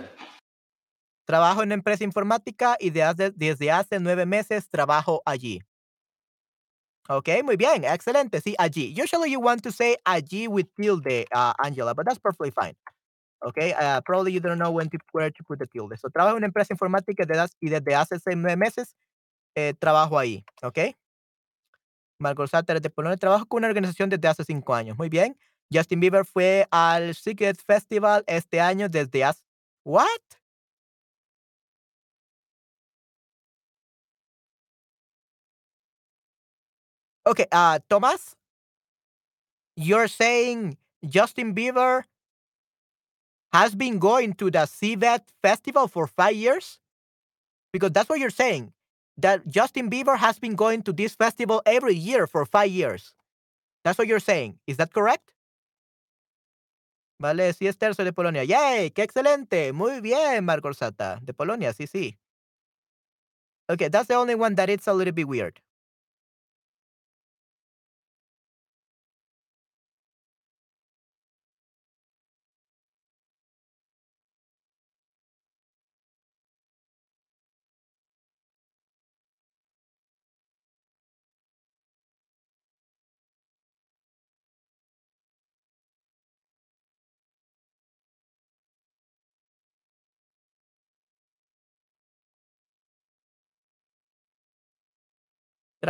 [1.27, 5.61] Trabajo en una empresa informática y de hace- desde hace nueve meses trabajo allí.
[7.09, 8.41] Ok, muy bien, excelente.
[8.41, 8.95] Sí, allí.
[9.01, 12.77] Usually you want to say allí with tilde, uh, Angela, but that's perfectly fine.
[13.43, 15.97] Okay, uh, probably you don't know when to, where to put the tilde.
[15.99, 18.95] So, trabajo en una empresa informática desde y desde hace seis, meses
[19.57, 20.45] eh, trabajo ahí.
[20.63, 20.95] Ok.
[22.19, 23.17] Margot Satter de Polonia.
[23.17, 24.99] Trabajo con una organización desde hace cinco años.
[24.99, 25.39] Muy bien.
[25.73, 29.43] Justin Bieber fue al Secret Festival este año desde hace.
[29.85, 30.09] ¿What?
[37.27, 38.35] Okay, uh, Thomas,
[39.77, 42.05] you're saying Justin Bieber
[43.53, 46.79] has been going to the Sziget festival for five years?
[47.73, 48.73] Because that's what you're saying.
[49.21, 53.15] that Justin Bieber has been going to this festival every year for five years.
[53.85, 54.59] That's what you're saying.
[54.67, 55.33] Is that correct?
[57.21, 58.45] Vale, sí es de Polonia.
[58.45, 58.91] ¡Yay!
[58.91, 59.73] ¡Qué excelente!
[59.73, 60.71] Muy bien, Marco.
[61.23, 62.19] De Polonia, sí, sí.
[63.71, 65.61] Okay, that's the only one that it's a little bit weird.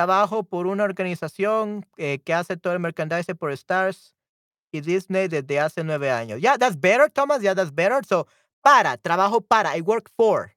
[0.00, 4.14] Trabajo por una organización eh, que hace todo el merchandising por Stars
[4.72, 6.40] y Disney desde hace nueve años.
[6.40, 7.42] Yeah, that's better, Thomas.
[7.42, 8.02] Yeah, that's better.
[8.06, 8.26] So,
[8.62, 9.76] para, trabajo para.
[9.76, 10.54] I work for.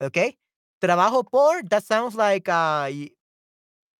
[0.00, 0.38] Okay?
[0.80, 2.88] Trabajo por, that sounds like uh,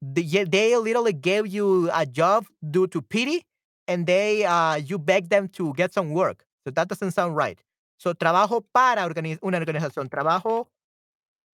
[0.00, 3.44] they, literally gave you a job due to pity
[3.88, 6.46] and they uh, you beg them to get some work.
[6.64, 7.58] So that doesn't sound right.
[7.98, 10.08] So, trabajo para organi- una organización.
[10.08, 10.68] Trabajo,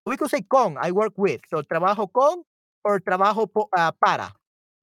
[0.05, 1.41] we could say con, I work with.
[1.49, 2.45] So, trabajo con
[2.85, 4.33] or trabajo uh, para.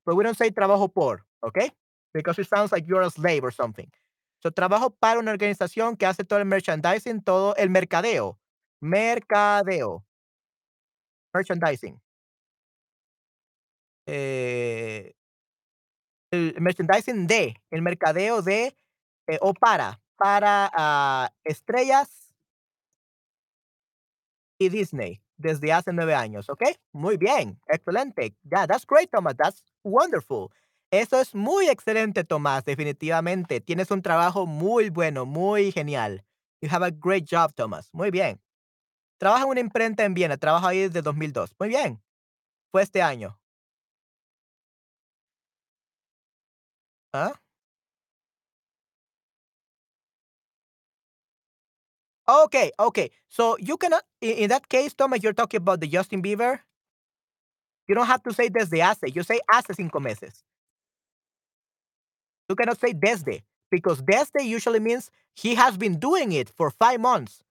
[0.06, 1.72] But we don't say trabajo por, okay?
[2.14, 3.89] Because it sounds like you're a slave or something.
[4.39, 8.38] So, trabajo para una organización que hace todo el merchandising, todo el mercadeo.
[8.82, 10.04] Mercadeo.
[11.34, 12.00] Merchandising.
[14.06, 15.14] Eh,
[16.32, 18.76] el merchandising de, el mercadeo de,
[19.28, 22.34] eh, o para, para ah, estrellas
[24.60, 26.64] y Disney desde hace nueve años, ¿ok?
[26.94, 28.36] Muy bien, excelente.
[28.50, 29.36] Yeah, that's great, Thomas.
[29.38, 30.50] That's wonderful.
[30.92, 33.62] Eso es muy excelente, Tomás, definitivamente.
[33.62, 36.24] Tienes un trabajo muy bueno, muy genial.
[36.62, 37.90] You have a great job, Thomas.
[37.94, 38.42] Muy bien.
[39.20, 40.38] Trabaja en una imprenta en Viena.
[40.38, 41.56] Trabaja ahí desde 2002.
[41.60, 42.02] Muy bien.
[42.72, 43.40] Fue este año.
[47.14, 47.34] ¿Ah?
[52.30, 53.10] Okay, okay.
[53.30, 56.60] So you cannot, uh, in, in that case, Thomas, you're talking about the Justin Bieber.
[57.88, 59.16] You don't have to say desde hace.
[59.16, 60.44] You say hace cinco meses.
[62.50, 67.00] You cannot say desde because desde usually means he has been doing it for five
[67.00, 67.44] months.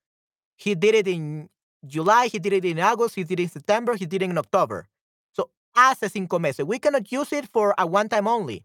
[0.57, 1.49] He did it in
[1.87, 4.39] July, he did it in August, he did it in September, he did it in
[4.39, 4.89] October.
[5.33, 6.64] So hace cinco meses.
[6.66, 8.64] We cannot use it for a one time only.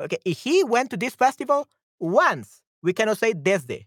[0.00, 3.86] Okay, if he went to this festival once, we cannot say desde.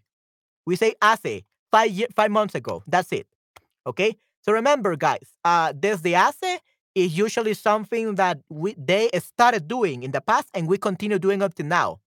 [0.66, 2.82] We say hace five ye- five months ago.
[2.86, 3.26] That's it.
[3.86, 4.16] Okay.
[4.42, 6.60] So remember, guys, uh, desde hace
[6.94, 11.42] is usually something that we they started doing in the past and we continue doing
[11.42, 12.00] up to now.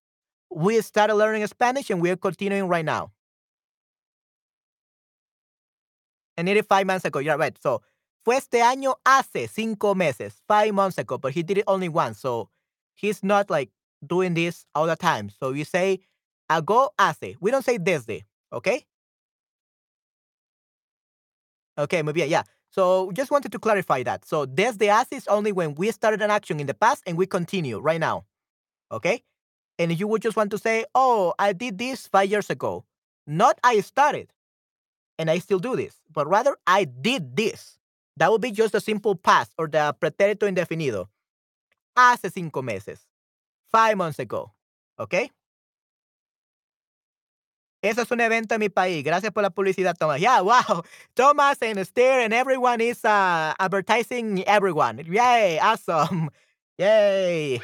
[0.50, 3.12] We started learning Spanish and we're continuing right now.
[6.36, 7.18] And it is five months ago.
[7.18, 7.56] You're right.
[7.62, 7.82] So
[8.24, 12.18] fue este año hace cinco meses, five months ago, but he did it only once.
[12.20, 12.48] So
[12.94, 13.70] he's not like
[14.06, 15.30] doing this all the time.
[15.30, 16.00] So you say
[16.50, 17.36] ago hace.
[17.40, 18.24] We don't say desde.
[18.54, 18.86] Okay.
[21.76, 22.44] Okay, muy bien, yeah.
[22.70, 24.24] So just wanted to clarify that.
[24.24, 27.26] So desde hace is only when we started an action in the past and we
[27.26, 28.26] continue right now.
[28.92, 29.22] Okay?
[29.78, 32.84] And you would just want to say, oh, I did this five years ago.
[33.26, 34.32] Not I started
[35.18, 37.78] and I still do this, but rather I did this.
[38.16, 41.08] That would be just a simple past or the pretérito indefinido.
[41.96, 43.00] Hace cinco meses.
[43.72, 44.52] Five months ago.
[45.00, 45.30] Okay?
[47.84, 49.04] Eso es un evento en mi país.
[49.04, 50.18] Gracias por la publicidad, Thomas.
[50.18, 50.82] Yeah, wow.
[51.14, 55.04] Thomas and Steer and everyone is uh, advertising everyone.
[55.04, 56.30] Yay, awesome.
[56.78, 57.60] Yay.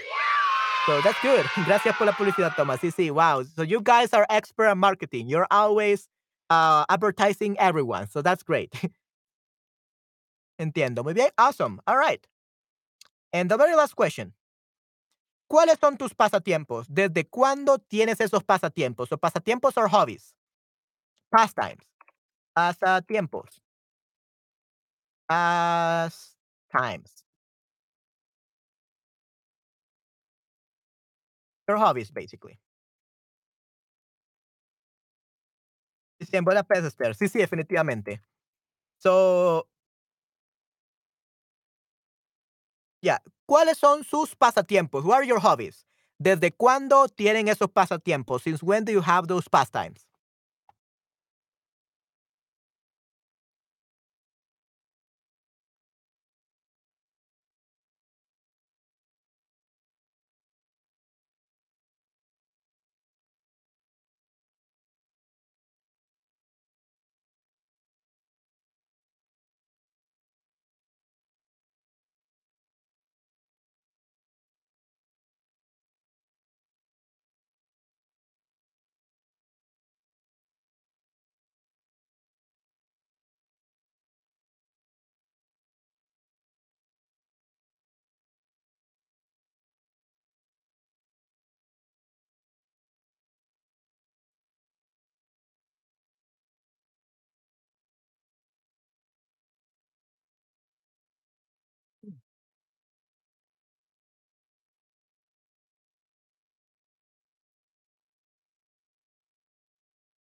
[0.84, 1.46] So that's good.
[1.64, 2.80] Gracias por la publicidad, Thomas.
[2.80, 3.42] Sí, sí, wow.
[3.44, 5.26] So you guys are expert at marketing.
[5.28, 6.06] You're always
[6.50, 8.06] uh, advertising everyone.
[8.10, 8.70] So that's great.
[10.60, 11.02] Entiendo.
[11.02, 11.30] Muy bien.
[11.38, 11.80] Awesome.
[11.86, 12.26] All right.
[13.32, 14.34] And the very last question.
[15.50, 16.86] ¿Cuáles son tus pasatiempos?
[16.88, 19.08] ¿Desde cuándo tienes esos pasatiempos?
[19.08, 20.32] So pasatiempos or hobbies?
[21.30, 21.86] Pastimes.
[22.54, 23.60] Pasatiempos.
[25.28, 27.24] Pastimes.
[31.68, 32.58] Your hobbies, basically.
[36.32, 37.14] En buenas peces, Esther.
[37.14, 38.22] Sí, sí, definitivamente.
[38.98, 39.68] So,
[43.02, 43.18] yeah.
[43.50, 45.04] ¿Cuáles son sus pasatiempos?
[45.04, 45.84] What are your hobbies?
[46.20, 48.42] ¿Desde cuándo tienen esos pasatiempos?
[48.44, 50.06] Since when do you have those pastimes?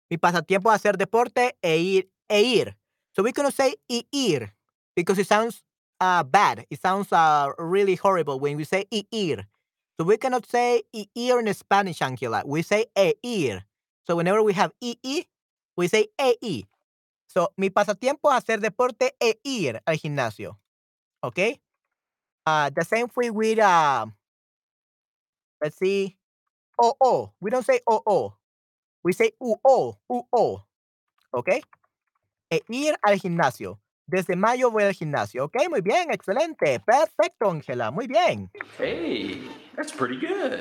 [0.10, 2.78] Mi pasatiempo es hacer deporte e ir, e ir.
[3.16, 4.54] So we cannot say e ir
[4.96, 5.64] because it sounds
[6.00, 6.66] uh, bad.
[6.70, 9.48] It sounds uh, really horrible when we say e ir.
[9.98, 12.44] So we cannot say e ir in Spanish, Angela.
[12.46, 13.66] We say e ir.
[14.08, 15.26] So whenever we have e i,
[15.78, 16.66] we say e i.
[17.28, 20.58] So mi pasatiempo es hacer deporte e ir al gimnasio.
[21.24, 21.60] Okay?
[22.46, 24.08] Uh, the same thing with, uh,
[25.62, 26.18] let's see,
[26.82, 27.34] o o.
[27.40, 28.34] We don't say o o.
[29.04, 30.66] We say u o, u o.
[31.32, 31.62] Okay?
[32.50, 33.80] E ir al gimnasio.
[34.08, 35.46] Desde mayo voy al gimnasio.
[35.46, 36.80] Ok, muy bien, excelente.
[36.80, 37.92] Perfecto, Ángela.
[37.92, 38.50] Muy bien.
[38.80, 40.60] Hey, that's pretty good.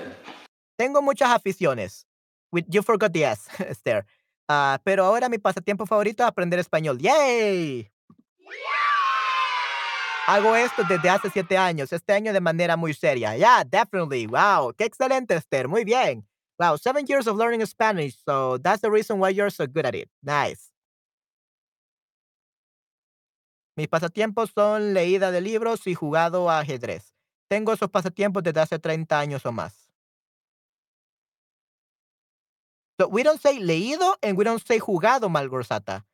[0.77, 2.07] Tengo muchas aficiones.
[2.53, 4.05] With, you forgot the S, Esther.
[4.49, 6.99] Ah, pero ahora mi pasatiempo favorito es aprender español.
[6.99, 7.91] ¡Yay!
[10.27, 13.35] Hago esto desde hace siete años, este año de manera muy seria.
[13.35, 14.27] Yeah, definitely.
[14.27, 15.69] Wow, qué excelente, Esther.
[15.69, 16.27] Muy bien.
[16.59, 19.95] Wow, seven years of learning Spanish, so that's the reason why you're so good at
[19.95, 20.09] it.
[20.23, 20.71] Nice.
[23.77, 27.15] Mis pasatiempos son leída de libros y jugado a ajedrez.
[27.49, 29.89] Tengo esos pasatiempos desde hace 30 años o más.
[33.01, 36.05] So we don't say leído and we don't say jugado, Malgorzata.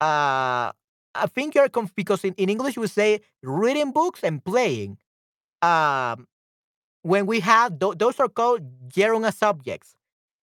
[0.00, 0.70] Uh,
[1.12, 4.98] I think you're because in, in English we say reading books and playing.
[5.60, 6.27] Um,
[7.08, 9.96] when we have tho- those are called gerund subjects.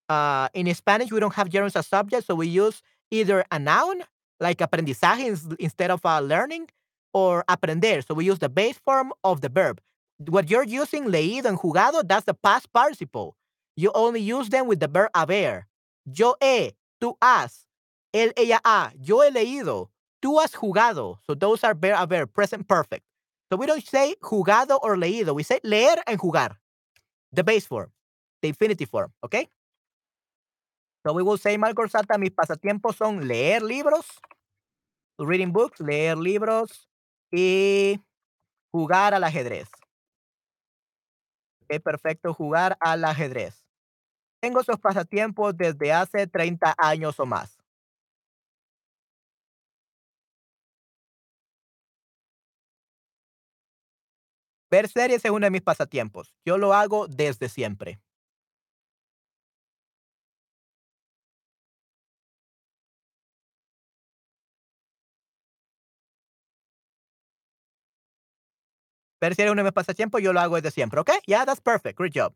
[0.10, 2.82] Uh, in Spanish we don't have gerunds as subjects, so we use
[3.12, 4.02] either a noun
[4.40, 6.68] like aprendizaje instead of uh, learning
[7.14, 8.02] or aprender.
[8.02, 9.80] So we use the base form of the verb.
[10.18, 13.36] What you're using leído and jugado, that's the past participle.
[13.78, 15.68] You only use them with the verb haber.
[16.06, 16.72] Yo he,
[17.02, 17.66] tú has,
[18.14, 18.92] él, ella ha.
[19.00, 19.90] Yo he leído,
[20.24, 21.18] tú has jugado.
[21.28, 23.04] So those are verb haber, present perfect.
[23.52, 25.36] So we don't say jugado or leído.
[25.36, 26.58] We say leer and jugar.
[27.32, 27.92] The base form,
[28.42, 29.50] the infinitive form, okay?
[31.06, 34.08] So we will say, Malgorzata, mis pasatiempos son leer libros,
[35.20, 36.90] reading books, leer libros
[37.32, 38.02] y
[38.72, 39.70] jugar al ajedrez.
[41.62, 43.64] Ok, perfecto, jugar al ajedrez.
[44.42, 47.55] Tengo esos pasatiempos desde hace 30 años o más.
[54.70, 56.36] Ver series es uno de mis pasatiempos.
[56.46, 58.00] Yo lo hago desde siempre.
[69.22, 70.22] Ver series es uno de mis pasatiempos.
[70.22, 71.00] Yo lo hago desde siempre.
[71.00, 71.12] ¿Ok?
[71.26, 71.98] Yeah, that's perfect.
[71.98, 72.34] Great job.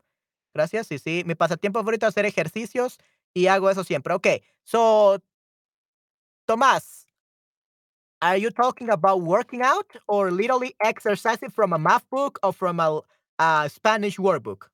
[0.54, 0.86] Gracias.
[0.88, 1.22] Sí, sí.
[1.26, 2.98] Mi pasatiempo favorito es hacer ejercicios
[3.34, 4.14] y hago eso siempre.
[4.14, 4.26] Ok.
[4.64, 5.20] So,
[6.46, 7.06] Tomás,
[8.22, 12.80] are you talking about working out or literally exercising from a math book or from
[12.80, 13.00] a,
[13.38, 14.64] a Spanish workbook?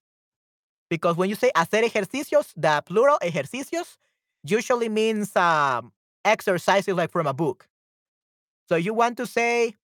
[0.90, 3.96] Because when you say hacer ejercicios, the plural ejercicios
[4.44, 5.92] usually means um,
[6.24, 7.68] exercises like from a book.
[8.68, 9.74] So you want to say,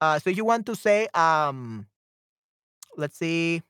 [0.00, 1.86] uh, so you want to say, um,
[2.96, 3.62] let's see,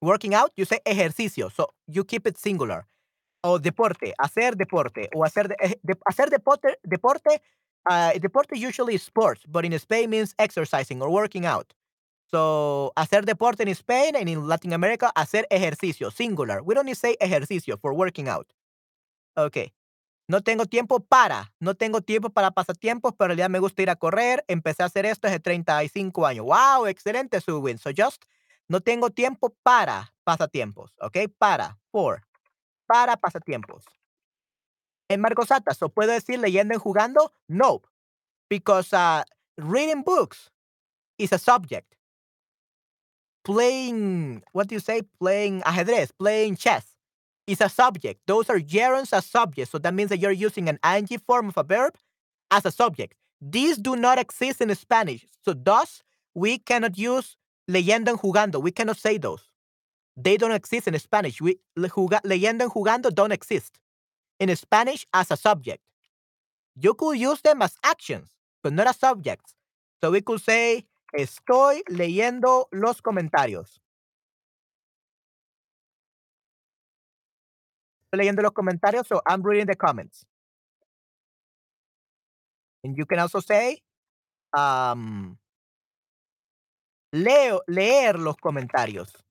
[0.00, 1.48] working out, you say ejercicio.
[1.48, 2.86] So you keep it singular.
[3.48, 7.40] O deporte, hacer deporte, o hacer, eh, hacer deporte, deporte,
[7.88, 11.72] uh, deporte usually is sports, but in Spain means exercising or working out.
[12.28, 16.60] So, hacer deporte in Spain and in Latin America, hacer ejercicio, singular.
[16.60, 18.52] We don't need say ejercicio for working out.
[19.36, 19.72] Okay.
[20.28, 23.90] No tengo tiempo para, no tengo tiempo para pasatiempos, pero en realidad me gusta ir
[23.90, 24.44] a correr.
[24.48, 26.46] Empecé a hacer esto hace 35 años.
[26.46, 27.78] Wow, excelente, Subwin.
[27.78, 28.24] So just,
[28.66, 31.18] no tengo tiempo para pasatiempos, ¿ok?
[31.38, 32.26] Para, for,
[32.86, 33.84] para pasatiempos.
[35.08, 37.32] En Malgorzata, ¿so puedo decir leyendo y jugando?
[37.48, 37.82] No,
[38.48, 39.22] because uh,
[39.56, 40.50] reading books
[41.18, 41.94] is a subject.
[43.44, 45.02] Playing, what do you say?
[45.20, 46.96] Playing ajedrez, playing chess
[47.46, 48.20] is a subject.
[48.26, 49.70] Those are gerunds as subjects.
[49.70, 51.94] So that means that you're using an ing form of a verb
[52.50, 53.14] as a subject.
[53.40, 55.24] These do not exist in Spanish.
[55.44, 56.02] So thus,
[56.34, 57.36] we cannot use
[57.70, 58.60] leyendo y jugando.
[58.60, 59.48] We cannot say those.
[60.16, 61.40] They don't exist in Spanish.
[61.40, 63.78] We, le- juga- jugando don't exist
[64.40, 65.82] in Spanish as a subject.
[66.76, 68.28] You could use them as actions,
[68.62, 69.54] but not as subjects.
[70.02, 70.86] So we could say,
[71.18, 73.80] estoy leyendo los comentarios.
[78.12, 80.24] Leyendo los comentarios, so I'm reading the comments.
[82.84, 83.82] And you can also say,
[84.56, 85.38] um,
[87.12, 89.25] leo, leer los comentarios.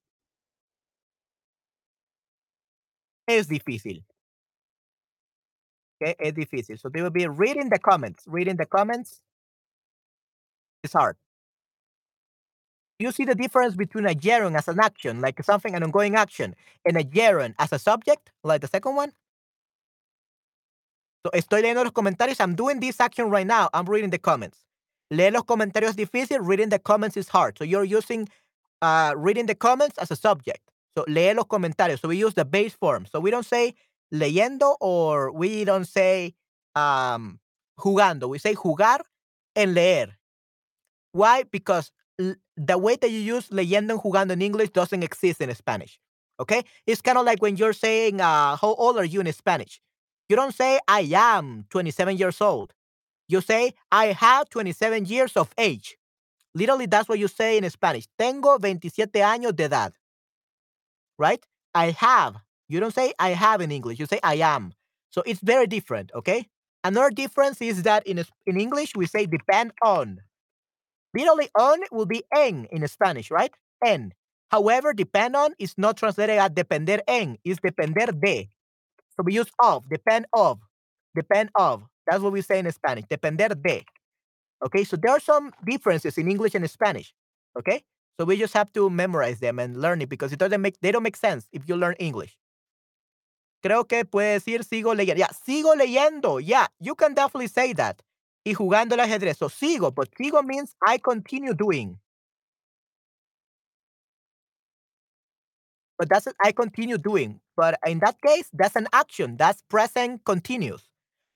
[3.27, 4.03] Es difícil.
[6.01, 6.79] Okay, es difícil.
[6.79, 8.23] So they will be reading the comments.
[8.27, 9.21] Reading the comments
[10.83, 11.17] is hard.
[12.99, 16.55] You see the difference between a gerund as an action, like something, an ongoing action,
[16.85, 19.11] and a gerund as a subject, like the second one?
[21.25, 22.39] So, estoy leyendo los comentarios.
[22.39, 23.69] I'm doing this action right now.
[23.73, 24.59] I'm reading the comments.
[25.11, 26.39] Leer los comentarios es difícil.
[26.41, 27.57] Reading the comments is hard.
[27.57, 28.29] So, you're using
[28.81, 30.61] uh, reading the comments as a subject.
[30.95, 31.99] So, leer los comentarios.
[31.99, 33.05] So, we use the base form.
[33.05, 33.75] So, we don't say
[34.13, 36.35] leyendo or we don't say
[36.75, 37.39] um,
[37.77, 38.29] jugando.
[38.29, 38.99] We say jugar
[39.55, 40.17] and leer.
[41.11, 41.43] Why?
[41.43, 45.99] Because the way that you use leyendo and jugando in English doesn't exist in Spanish.
[46.39, 46.63] Okay?
[46.85, 49.81] It's kind of like when you're saying, uh, how old are you in Spanish?
[50.29, 52.73] You don't say, I am 27 years old.
[53.27, 55.97] You say, I have 27 years of age.
[56.53, 58.07] Literally, that's what you say in Spanish.
[58.17, 59.93] Tengo 27 años de edad.
[61.17, 61.45] Right?
[61.73, 62.37] I have.
[62.67, 63.99] You don't say I have in English.
[63.99, 64.73] You say I am.
[65.11, 66.11] So it's very different.
[66.15, 66.47] Okay?
[66.83, 70.19] Another difference is that in, in English, we say depend on.
[71.15, 73.51] Literally, on will be en in Spanish, right?
[73.83, 74.13] En.
[74.51, 78.49] However, depend on is not translated as depender en, it's depender de.
[79.15, 80.59] So we use of, depend of,
[81.15, 81.83] depend of.
[82.05, 83.83] That's what we say in Spanish, depender de.
[84.65, 87.13] Okay, so there are some differences in English and Spanish.
[87.57, 87.83] Okay,
[88.19, 90.91] so we just have to memorize them and learn it because it doesn't make they
[90.91, 92.37] don't make sense if you learn English.
[93.61, 95.19] Creo que puede decir sigo leyendo.
[95.19, 96.39] Yeah, sigo leyendo.
[96.39, 98.01] Yeah, you can definitely say that.
[98.45, 99.37] Y jugando el ajedrez.
[99.37, 101.99] So sigo, but sigo means I continue doing.
[105.97, 107.39] But that's I continue doing.
[107.55, 109.37] But in that case, that's an action.
[109.37, 110.83] That's present continuous.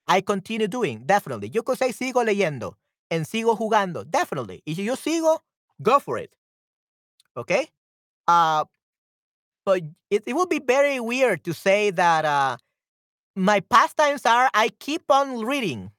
[0.08, 1.50] I continue doing, definitely.
[1.54, 2.74] You could say sigo leyendo
[3.12, 4.64] and sigo jugando, definitely.
[4.66, 5.40] If you sigo,
[5.82, 6.36] go for it.
[7.38, 7.70] Okay?
[8.28, 8.66] Uh,
[9.66, 12.58] but it, it would be very weird to say that uh,
[13.36, 15.92] my pastimes are I keep on reading.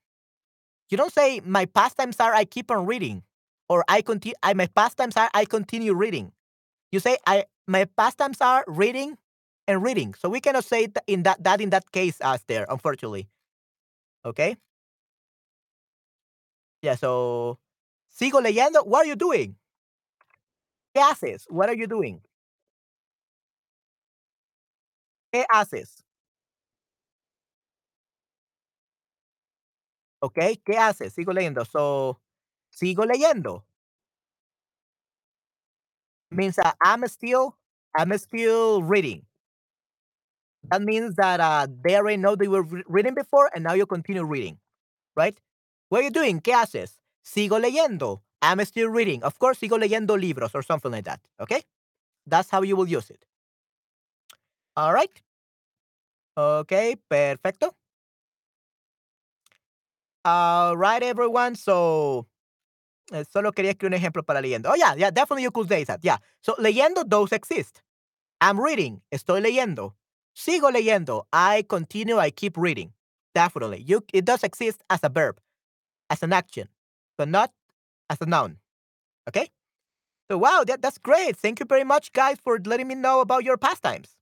[0.91, 3.23] You don't say my pastimes are I keep on reading
[3.69, 6.33] or I continue I my pastimes are I continue reading.
[6.91, 9.17] You say I my pastimes are reading
[9.69, 10.15] and reading.
[10.15, 13.29] So we cannot say that in that that in that case as there, unfortunately.
[14.25, 14.57] Okay?
[16.83, 17.59] Yeah, so
[18.11, 18.85] sigo leyendo.
[18.85, 19.57] What are you doing?
[20.95, 21.47] ¿Qué haces?
[21.51, 22.23] What are you doing?
[25.33, 26.05] ¿Qué haces?
[30.23, 31.15] Okay, ¿qué haces?
[31.15, 31.65] Sigo leyendo.
[31.65, 32.21] So,
[32.71, 33.65] sigo leyendo.
[36.31, 37.57] Means uh, I'm still,
[37.97, 39.27] I'm still reading.
[40.65, 43.87] That means that uh, they already know they were re- reading before and now you
[43.87, 44.59] continue reading,
[45.17, 45.39] right?
[45.89, 46.41] What are you doing?
[46.41, 46.99] ¿Qué haces?
[47.25, 48.23] Sigo leyendo.
[48.43, 49.23] I'm still reading.
[49.23, 51.21] Of course, sigo leyendo libros or something like that.
[51.41, 51.63] Okay?
[52.27, 53.25] That's how you will use it.
[54.77, 55.11] All right.
[56.37, 57.75] Okay, perfecto.
[60.25, 61.55] All right, everyone.
[61.55, 62.27] So,
[63.13, 64.71] eh, solo quería escribir un ejemplo para leyendo.
[64.71, 66.01] Oh, yeah, yeah, definitely you could say that.
[66.03, 66.19] Yeah.
[66.43, 67.83] So, leyendo, those exist.
[68.41, 69.03] I'm reading.
[69.13, 69.95] Estoy leyendo.
[70.35, 71.27] Sigo leyendo.
[71.33, 72.93] I continue, I keep reading.
[73.35, 73.83] Definitely.
[73.83, 75.41] You, it does exist as a verb,
[76.09, 76.69] as an action,
[77.19, 77.53] but not
[78.11, 78.59] as a noun.
[79.29, 79.49] Okay?
[80.31, 81.37] So, wow, that, that's great.
[81.37, 84.17] Thank you very much, guys, for letting me know about your pastimes.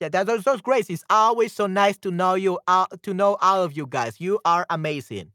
[0.00, 0.90] Yeah, that, that's, that's great.
[0.90, 4.20] It's always so nice to know you, uh, to know all of you guys.
[4.20, 5.32] You are amazing.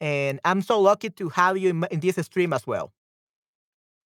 [0.00, 2.92] And I'm so lucky to have you in, in this stream as well.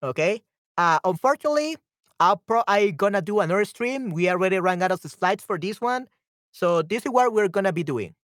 [0.02, 0.42] Okay?
[0.78, 1.76] Uh, unfortunately,
[2.20, 4.10] I'll pro I'm gonna do another stream.
[4.10, 6.06] We already ran out of the slides for this one.
[6.52, 8.14] So this is what we're gonna be doing.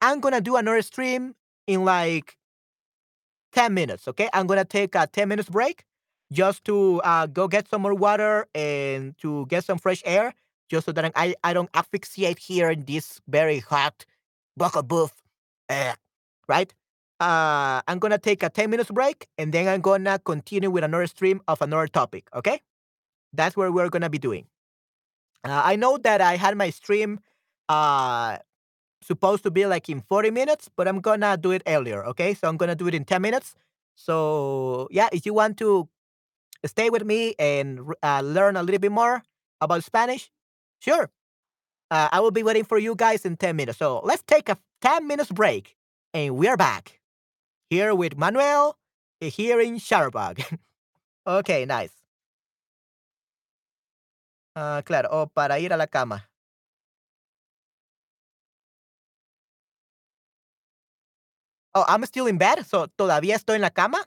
[0.00, 1.34] I'm gonna do another stream
[1.66, 2.36] in like
[3.52, 4.28] 10 minutes, okay?
[4.32, 5.84] I'm gonna take a 10 minutes break
[6.32, 10.34] just to uh, go get some more water and to get some fresh air,
[10.70, 14.04] just so that I, I don't asphyxiate here in this very hot
[14.56, 15.12] bucket booth,
[15.68, 15.94] uh,
[16.48, 16.72] right?
[17.20, 21.06] Uh, I'm gonna take a 10 minutes break and then I'm gonna continue with another
[21.06, 22.60] stream of another topic, okay?
[23.32, 24.46] That's what we're gonna be doing.
[25.44, 27.20] Uh, I know that I had my stream
[27.68, 28.38] uh,
[29.02, 32.34] supposed to be like in 40 minutes, but I'm gonna do it earlier, okay?
[32.34, 33.54] So I'm gonna do it in 10 minutes.
[33.94, 35.88] So yeah, if you want to
[36.64, 39.22] stay with me and uh, learn a little bit more
[39.60, 40.30] about Spanish,
[40.80, 41.10] sure.
[41.90, 43.78] Uh, I will be waiting for you guys in 10 minutes.
[43.78, 45.76] So let's take a 10 minutes break
[46.14, 47.00] and we're back
[47.68, 48.76] here with Manuel
[49.20, 50.58] here in Chatterbug.
[51.26, 51.92] okay, nice.
[54.54, 56.28] Ah, claro, o para ir a la cama.
[61.74, 64.04] Oh, I'm still in bed, so todavía estoy en la cama.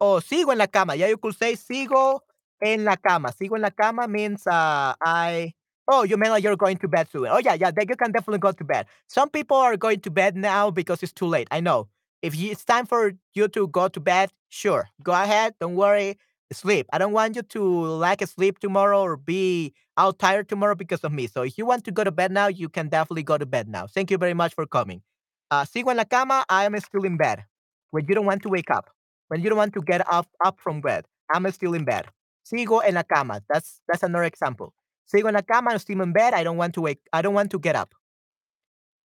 [0.00, 0.94] O sigo en la cama.
[0.96, 2.20] Yeah, you could say sigo
[2.62, 3.32] en la cama.
[3.32, 5.54] Sigo en la cama means uh, I.
[5.86, 7.26] Oh, you mean like you're going to bed soon?
[7.28, 7.70] Oh yeah, yeah.
[7.70, 8.86] Then you can definitely go to bed.
[9.08, 11.48] Some people are going to bed now because it's too late.
[11.50, 11.88] I know
[12.22, 15.54] If you, it's time for you to go to bed, sure, go ahead.
[15.60, 16.18] Don't worry.
[16.52, 16.86] Sleep.
[16.92, 21.12] I don't want you to like sleep tomorrow or be out tired tomorrow because of
[21.12, 21.26] me.
[21.26, 23.68] So if you want to go to bed now, you can definitely go to bed
[23.68, 23.86] now.
[23.86, 25.02] Thank you very much for coming.
[25.50, 26.44] Uh, sigo en la cama.
[26.48, 27.44] I am still in bed.
[27.90, 28.90] When you don't want to wake up,
[29.28, 32.06] when you don't want to get up up from bed, I'm still in bed.
[32.44, 33.40] Sigo en la cama.
[33.48, 34.72] That's that's another example.
[35.12, 35.70] Sigo en la cama.
[35.70, 36.34] I'm still in bed.
[36.34, 37.00] I don't want to wake.
[37.12, 37.94] I don't want to get up.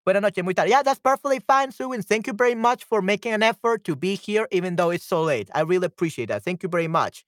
[0.05, 0.71] Buenas noches, muy tarde.
[0.71, 2.03] Yeah, that's perfectly fine, Suwin.
[2.03, 5.23] Thank you very much for making an effort to be here, even though it's so
[5.23, 5.51] late.
[5.55, 6.43] I really appreciate that.
[6.45, 7.27] Thank you very much.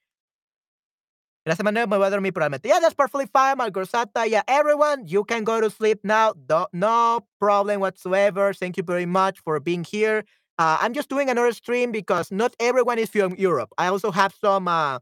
[1.47, 2.67] La semana me voy a dormir probablemente.
[2.69, 4.29] Yeah, that's perfectly fine, Malgorzata.
[4.29, 6.35] Yeah, everyone, you can go to sleep now.
[6.35, 8.53] Do- no problem whatsoever.
[8.53, 10.25] Thank you very much for being here.
[10.59, 13.71] Uh, I'm just doing another stream because not everyone is from Europe.
[13.79, 14.99] I also have some uh,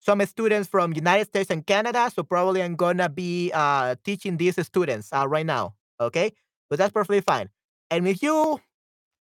[0.00, 4.64] some students from United States and Canada, so probably I'm gonna be uh, teaching these
[4.66, 5.74] students uh, right now.
[6.00, 6.32] Okay,
[6.70, 7.48] but that's perfectly fine.
[7.90, 8.60] And if you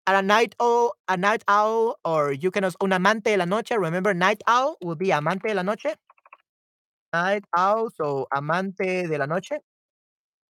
[0.08, 3.72] a night owl, a night owl, or you can also un amante de la noche.
[3.72, 5.96] Remember, night owl will be amante de la noche.
[7.14, 9.54] Night owl, so amante de la noche.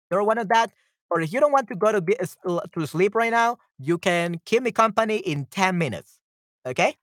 [0.09, 0.71] You're one of that.
[1.09, 2.15] Or if you don't want to go to be,
[2.45, 6.19] to sleep right now, you can keep me company in 10 minutes.
[6.65, 6.95] Okay?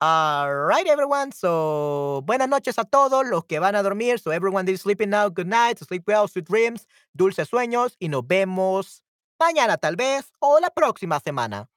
[0.00, 1.32] All right, everyone.
[1.32, 4.18] So, buenas noches a todos los que van a dormir.
[4.18, 5.78] So, everyone is sleeping now, good night.
[5.78, 6.86] Sleep well, sweet dreams,
[7.16, 7.96] dulces sueños.
[8.00, 9.03] Y nos vemos
[9.44, 11.68] mañana, tal vez, o la próxima semana.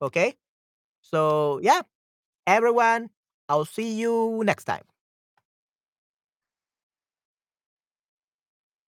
[0.00, 0.36] Okay?
[1.02, 1.82] So, yeah,
[2.46, 3.10] everyone,
[3.48, 4.84] I'll see you next time.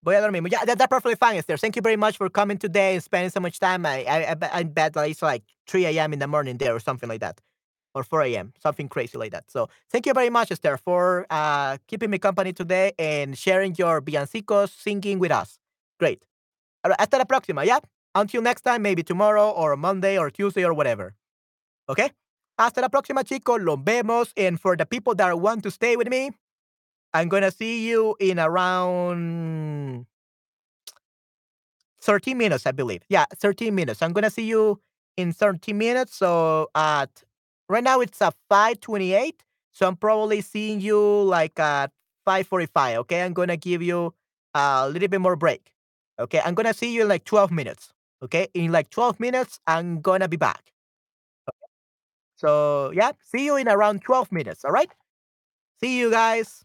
[0.04, 0.42] Voy a dormir.
[0.50, 1.58] Yeah, that, that's perfectly fine, Esther.
[1.58, 3.86] Thank you very much for coming today and spending so much time.
[3.86, 4.34] I, I, I,
[4.64, 6.14] bet- that it's like 3 a.m.
[6.14, 7.40] in the morning there or something like that,
[7.94, 9.50] or 4 a.m., something crazy like that.
[9.50, 14.02] So, thank you very much, Esther, for uh, keeping me company today and sharing your
[14.02, 15.58] villancicos singing with us.
[16.00, 16.24] Great.
[16.98, 17.80] Hasta la próxima, yeah?
[18.14, 21.14] Until next time, maybe tomorrow or Monday or Tuesday or whatever.
[21.88, 22.10] Okay?
[22.58, 23.64] Hasta la próxima, chicos.
[23.64, 24.32] Los vemos.
[24.36, 26.30] And for the people that want to stay with me,
[27.12, 30.06] I'm going to see you in around
[32.02, 33.02] 13 minutes, I believe.
[33.08, 34.02] Yeah, 13 minutes.
[34.02, 34.80] I'm going to see you
[35.16, 36.16] in 13 minutes.
[36.16, 37.22] So at
[37.68, 39.42] right now it's at 528.
[39.72, 41.90] So I'm probably seeing you like at
[42.24, 42.98] 545.
[42.98, 43.22] Okay.
[43.22, 44.14] I'm going to give you
[44.54, 45.72] a little bit more break.
[46.20, 46.40] Okay.
[46.44, 47.93] I'm going to see you in like 12 minutes.
[48.24, 48.48] Okay.
[48.54, 50.72] In like 12 minutes, I'm going to be back.
[52.36, 54.64] So yeah, see you in around 12 minutes.
[54.64, 54.90] All right.
[55.80, 56.64] See you guys.